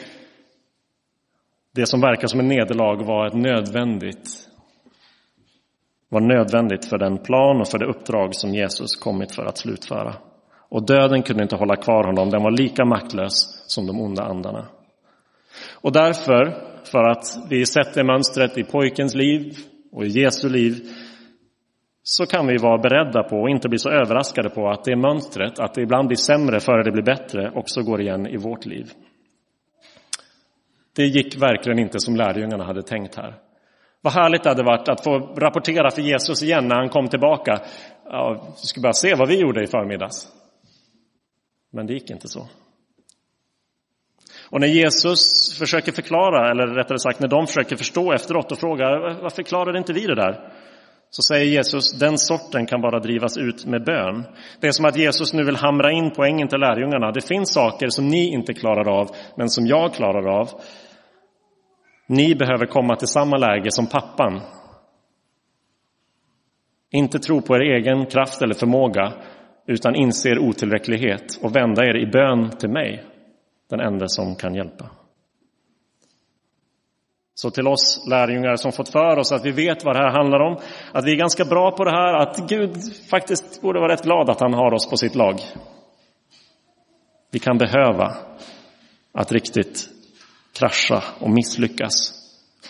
det 1.75 1.86
som 1.86 2.01
verkar 2.01 2.27
som 2.27 2.39
ett 2.39 2.45
nederlag 2.45 3.05
var 3.05 3.27
ett 3.27 3.34
nödvändigt 3.34 4.49
var 6.10 6.21
nödvändigt 6.21 6.86
för 6.86 6.97
den 6.97 7.17
plan 7.17 7.62
och 7.62 7.67
för 7.67 7.79
det 7.79 7.86
uppdrag 7.86 8.36
som 8.36 8.53
Jesus 8.53 8.95
kommit 8.95 9.36
för 9.36 9.45
att 9.45 9.58
slutföra. 9.58 10.15
Och 10.69 10.86
döden 10.86 11.23
kunde 11.23 11.43
inte 11.43 11.55
hålla 11.55 11.75
kvar 11.75 12.03
honom, 12.03 12.29
den 12.29 12.43
var 12.43 12.51
lika 12.51 12.86
maktlös 12.86 13.63
som 13.67 13.88
de 13.88 14.01
onda 14.01 14.23
andarna. 14.23 14.65
Och 15.82 15.91
därför, 15.91 16.58
för 16.91 17.03
att 17.03 17.25
vi 17.49 17.65
sett 17.65 17.93
det 17.93 18.03
mönstret 18.03 18.58
i 18.58 18.63
pojkens 18.63 19.15
liv 19.15 19.58
och 19.91 20.05
i 20.05 20.08
Jesu 20.08 20.49
liv, 20.49 20.73
så 22.03 22.25
kan 22.25 22.47
vi 22.47 22.58
vara 22.58 22.77
beredda 22.77 23.23
på 23.23 23.36
och 23.36 23.49
inte 23.49 23.69
bli 23.69 23.77
så 23.77 23.89
överraskade 23.89 24.49
på 24.49 24.69
att 24.69 24.84
det 24.84 24.95
mönstret, 24.95 25.60
att 25.60 25.73
det 25.73 25.82
ibland 25.82 26.08
blir 26.08 26.17
sämre 26.17 26.60
före 26.60 26.84
det 26.84 26.91
blir 26.91 27.03
bättre, 27.03 27.51
också 27.55 27.82
går 27.82 28.01
igen 28.01 28.27
i 28.27 28.38
vårt 28.38 28.65
liv. 28.65 28.91
Det 30.99 31.05
gick 31.05 31.38
verkligen 31.38 31.79
inte 31.79 31.99
som 31.99 32.15
lärjungarna 32.15 32.63
hade 32.63 32.83
tänkt 32.83 33.15
här. 33.15 33.35
Vad 34.01 34.13
härligt 34.13 34.43
det 34.43 34.49
hade 34.49 34.63
varit 34.63 34.89
att 34.89 35.03
få 35.03 35.17
rapportera 35.17 35.91
för 35.91 36.01
Jesus 36.01 36.43
igen 36.43 36.67
när 36.67 36.75
han 36.75 36.89
kom 36.89 37.07
tillbaka. 37.07 37.62
Ja, 38.05 38.47
vi 38.62 38.67
skulle 38.67 38.81
bara 38.81 38.93
se 38.93 39.15
vad 39.15 39.27
vi 39.27 39.39
gjorde 39.39 39.63
i 39.63 39.67
förmiddags. 39.67 40.27
Men 41.73 41.88
det 41.88 41.93
gick 41.93 42.09
inte 42.09 42.27
så. 42.27 42.47
Och 44.49 44.59
när 44.59 44.67
Jesus 44.67 45.53
försöker 45.59 45.91
förklara, 45.91 46.51
eller 46.51 46.67
rättare 46.67 46.99
sagt 46.99 47.19
när 47.19 47.27
de 47.27 47.47
försöker 47.47 47.75
förstå 47.75 48.13
efteråt 48.13 48.51
och 48.51 48.59
frågar 48.59 49.21
varför 49.21 49.43
klarade 49.43 49.77
inte 49.77 49.93
vi 49.93 50.05
det 50.07 50.15
där? 50.15 50.51
så 51.09 51.21
säger 51.21 51.45
Jesus 51.45 51.91
den 51.91 52.17
sorten 52.17 52.65
kan 52.65 52.81
bara 52.81 52.99
drivas 52.99 53.38
ut 53.38 53.65
med 53.65 53.83
bön. 53.83 54.23
Det 54.59 54.67
är 54.67 54.71
som 54.71 54.85
att 54.85 54.97
Jesus 54.97 55.33
nu 55.33 55.43
vill 55.43 55.55
hamra 55.55 55.91
in 55.91 56.12
poängen 56.15 56.47
till 56.47 56.59
lärjungarna. 56.59 57.12
Det 57.12 57.27
finns 57.27 57.53
saker 57.53 57.89
som 57.89 58.07
ni 58.07 58.33
inte 58.33 58.53
klarar 58.53 58.99
av, 58.99 59.15
men 59.35 59.49
som 59.49 59.67
jag 59.67 59.93
klarar 59.93 60.39
av. 60.39 60.49
Ni 62.09 62.35
behöver 62.35 62.65
komma 62.65 62.95
till 62.95 63.07
samma 63.07 63.37
läge 63.37 63.71
som 63.71 63.87
pappan. 63.87 64.41
Inte 66.91 67.19
tro 67.19 67.41
på 67.41 67.55
er 67.55 67.59
egen 67.59 68.05
kraft 68.05 68.41
eller 68.41 68.53
förmåga, 68.53 69.13
utan 69.67 69.95
inse 69.95 70.29
er 70.29 70.39
otillräcklighet 70.39 71.39
och 71.43 71.55
vända 71.55 71.85
er 71.85 71.97
i 71.97 72.05
bön 72.05 72.49
till 72.49 72.69
mig, 72.69 73.03
den 73.69 73.79
enda 73.79 74.07
som 74.07 74.35
kan 74.35 74.55
hjälpa. 74.55 74.89
Så 77.33 77.51
till 77.51 77.67
oss 77.67 78.05
lärjungar 78.09 78.55
som 78.55 78.71
fått 78.71 78.89
för 78.89 79.17
oss 79.17 79.31
att 79.31 79.45
vi 79.45 79.51
vet 79.51 79.85
vad 79.85 79.95
det 79.95 80.03
här 80.03 80.17
handlar 80.17 80.39
om, 80.39 80.57
att 80.91 81.05
vi 81.05 81.11
är 81.11 81.17
ganska 81.17 81.45
bra 81.45 81.71
på 81.71 81.83
det 81.83 81.91
här, 81.91 82.13
att 82.13 82.49
Gud 82.49 82.75
faktiskt 83.09 83.61
borde 83.61 83.79
vara 83.79 83.93
rätt 83.93 84.03
glad 84.03 84.29
att 84.29 84.41
han 84.41 84.53
har 84.53 84.73
oss 84.73 84.89
på 84.89 84.97
sitt 84.97 85.15
lag. 85.15 85.35
Vi 87.31 87.39
kan 87.39 87.57
behöva 87.57 88.15
att 89.13 89.31
riktigt 89.31 89.98
krascha 90.59 91.03
och 91.19 91.29
misslyckas 91.29 92.13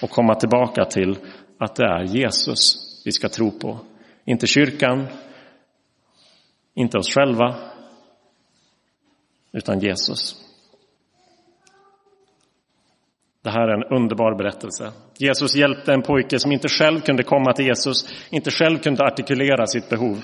och 0.01 0.09
komma 0.09 0.35
tillbaka 0.35 0.85
till 0.85 1.17
att 1.57 1.75
det 1.75 1.85
är 1.85 2.03
Jesus 2.03 2.75
vi 3.05 3.11
ska 3.11 3.29
tro 3.29 3.51
på. 3.51 3.79
Inte 4.25 4.47
kyrkan, 4.47 5.07
inte 6.73 6.97
oss 6.97 7.13
själva, 7.13 7.55
utan 9.51 9.79
Jesus. 9.79 10.35
Det 13.43 13.49
här 13.49 13.67
är 13.67 13.73
en 13.73 13.97
underbar 13.97 14.35
berättelse. 14.35 14.91
Jesus 15.17 15.55
hjälpte 15.55 15.93
en 15.93 16.01
pojke 16.01 16.39
som 16.39 16.51
inte 16.51 16.67
själv 16.67 16.99
kunde 16.99 17.23
komma 17.23 17.53
till 17.53 17.65
Jesus, 17.65 18.05
inte 18.29 18.51
själv 18.51 18.77
kunde 18.77 19.03
artikulera 19.03 19.67
sitt 19.67 19.89
behov. 19.89 20.21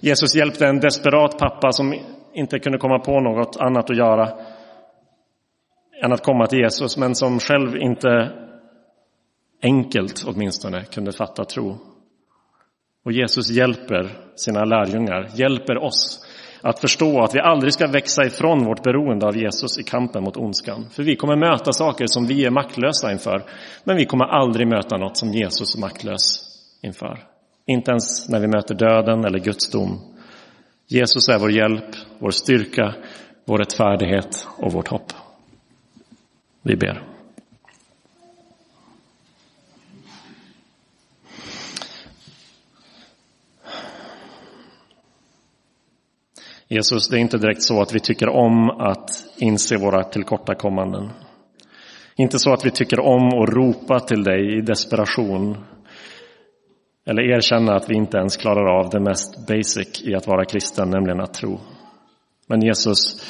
Jesus 0.00 0.36
hjälpte 0.36 0.66
en 0.66 0.80
desperat 0.80 1.38
pappa 1.38 1.72
som 1.72 1.94
inte 2.34 2.58
kunde 2.58 2.78
komma 2.78 2.98
på 2.98 3.20
något 3.20 3.56
annat 3.60 3.90
att 3.90 3.96
göra 3.96 4.38
än 6.04 6.12
att 6.12 6.24
komma 6.24 6.46
till 6.46 6.58
Jesus, 6.58 6.96
men 6.96 7.14
som 7.14 7.38
själv 7.40 7.76
inte 7.76 8.30
enkelt 9.62 10.24
åtminstone 10.26 10.84
kunde 10.84 11.12
fatta 11.12 11.44
tro. 11.44 11.78
Och 13.04 13.12
Jesus 13.12 13.50
hjälper 13.50 14.10
sina 14.36 14.64
lärjungar, 14.64 15.28
hjälper 15.34 15.78
oss 15.78 16.26
att 16.62 16.78
förstå 16.78 17.22
att 17.22 17.34
vi 17.34 17.40
aldrig 17.40 17.72
ska 17.72 17.86
växa 17.86 18.24
ifrån 18.24 18.64
vårt 18.64 18.82
beroende 18.82 19.26
av 19.26 19.36
Jesus 19.36 19.78
i 19.78 19.82
kampen 19.82 20.24
mot 20.24 20.36
ondskan. 20.36 20.86
För 20.90 21.02
vi 21.02 21.16
kommer 21.16 21.36
möta 21.36 21.72
saker 21.72 22.06
som 22.06 22.26
vi 22.26 22.44
är 22.44 22.50
maktlösa 22.50 23.12
inför, 23.12 23.44
men 23.84 23.96
vi 23.96 24.04
kommer 24.04 24.24
aldrig 24.24 24.68
möta 24.68 24.96
något 24.96 25.16
som 25.16 25.32
Jesus 25.32 25.74
är 25.74 25.80
maktlös 25.80 26.44
inför. 26.82 27.18
Inte 27.66 27.90
ens 27.90 28.28
när 28.28 28.40
vi 28.40 28.46
möter 28.46 28.74
döden 28.74 29.24
eller 29.24 29.38
Guds 29.38 29.70
dom. 29.70 30.00
Jesus 30.88 31.28
är 31.28 31.38
vår 31.38 31.50
hjälp, 31.50 31.96
vår 32.18 32.30
styrka, 32.30 32.94
vår 33.44 33.58
rättfärdighet 33.58 34.46
och 34.58 34.72
vårt 34.72 34.88
hopp. 34.88 35.11
Vi 36.62 36.76
ber. 36.76 37.02
Jesus, 46.68 47.08
det 47.08 47.16
är 47.16 47.20
inte 47.20 47.38
direkt 47.38 47.62
så 47.62 47.82
att 47.82 47.94
vi 47.94 48.00
tycker 48.00 48.28
om 48.28 48.70
att 48.70 49.10
inse 49.38 49.76
våra 49.76 50.04
tillkortakommanden. 50.04 51.10
Inte 52.16 52.38
så 52.38 52.52
att 52.52 52.66
vi 52.66 52.70
tycker 52.70 53.00
om 53.00 53.26
att 53.26 53.48
ropa 53.48 54.00
till 54.00 54.22
dig 54.22 54.58
i 54.58 54.60
desperation 54.60 55.56
eller 57.04 57.22
erkänna 57.22 57.76
att 57.76 57.90
vi 57.90 57.94
inte 57.94 58.18
ens 58.18 58.36
klarar 58.36 58.78
av 58.80 58.90
det 58.90 59.00
mest 59.00 59.46
basic 59.46 60.02
i 60.02 60.14
att 60.14 60.26
vara 60.26 60.44
kristen, 60.44 60.90
nämligen 60.90 61.20
att 61.20 61.34
tro. 61.34 61.60
Men 62.46 62.62
Jesus, 62.62 63.22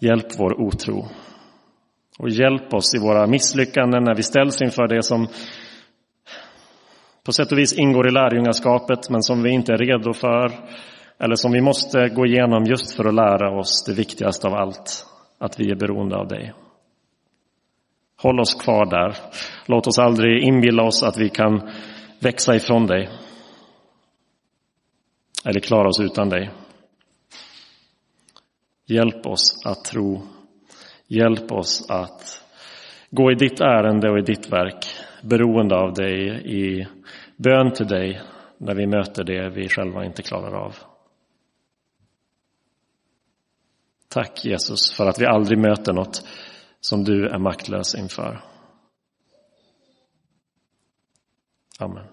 hjälp 0.00 0.26
vår 0.38 0.60
otro. 0.60 1.08
Och 2.18 2.28
hjälp 2.28 2.74
oss 2.74 2.94
i 2.94 2.98
våra 2.98 3.26
misslyckanden 3.26 4.04
när 4.04 4.14
vi 4.14 4.22
ställs 4.22 4.62
inför 4.62 4.88
det 4.88 5.02
som 5.02 5.28
på 7.24 7.32
sätt 7.32 7.52
och 7.52 7.58
vis 7.58 7.72
ingår 7.72 8.08
i 8.08 8.10
lärjungaskapet 8.10 9.10
men 9.10 9.22
som 9.22 9.42
vi 9.42 9.50
inte 9.50 9.72
är 9.72 9.78
redo 9.78 10.12
för 10.12 10.52
eller 11.18 11.34
som 11.34 11.52
vi 11.52 11.60
måste 11.60 12.08
gå 12.08 12.26
igenom 12.26 12.64
just 12.64 12.96
för 12.96 13.04
att 13.04 13.14
lära 13.14 13.58
oss 13.58 13.84
det 13.84 13.94
viktigaste 13.94 14.46
av 14.46 14.54
allt, 14.54 15.06
att 15.38 15.60
vi 15.60 15.70
är 15.70 15.76
beroende 15.76 16.16
av 16.16 16.28
dig. 16.28 16.52
Håll 18.22 18.40
oss 18.40 18.54
kvar 18.54 18.86
där. 18.86 19.16
Låt 19.66 19.86
oss 19.86 19.98
aldrig 19.98 20.42
inbilla 20.42 20.82
oss 20.82 21.02
att 21.02 21.18
vi 21.18 21.28
kan 21.28 21.70
växa 22.20 22.56
ifrån 22.56 22.86
dig 22.86 23.08
eller 25.44 25.60
klara 25.60 25.88
oss 25.88 26.00
utan 26.00 26.28
dig. 26.28 26.50
Hjälp 28.86 29.26
oss 29.26 29.66
att 29.66 29.84
tro. 29.84 30.22
Hjälp 31.12 31.52
oss 31.52 31.90
att 31.90 32.42
gå 33.10 33.32
i 33.32 33.34
ditt 33.34 33.60
ärende 33.60 34.10
och 34.10 34.18
i 34.18 34.22
ditt 34.22 34.52
verk, 34.52 34.86
beroende 35.22 35.76
av 35.76 35.94
dig, 35.94 36.28
i 36.44 36.86
bön 37.36 37.72
till 37.72 37.86
dig 37.86 38.20
när 38.58 38.74
vi 38.74 38.86
möter 38.86 39.24
det 39.24 39.48
vi 39.48 39.68
själva 39.68 40.04
inte 40.04 40.22
klarar 40.22 40.54
av. 40.54 40.76
Tack 44.08 44.44
Jesus 44.44 44.92
för 44.92 45.06
att 45.06 45.20
vi 45.20 45.26
aldrig 45.26 45.58
möter 45.58 45.92
något 45.92 46.28
som 46.80 47.04
du 47.04 47.28
är 47.28 47.38
maktlös 47.38 47.94
inför. 47.94 48.40
Amen. 51.78 52.06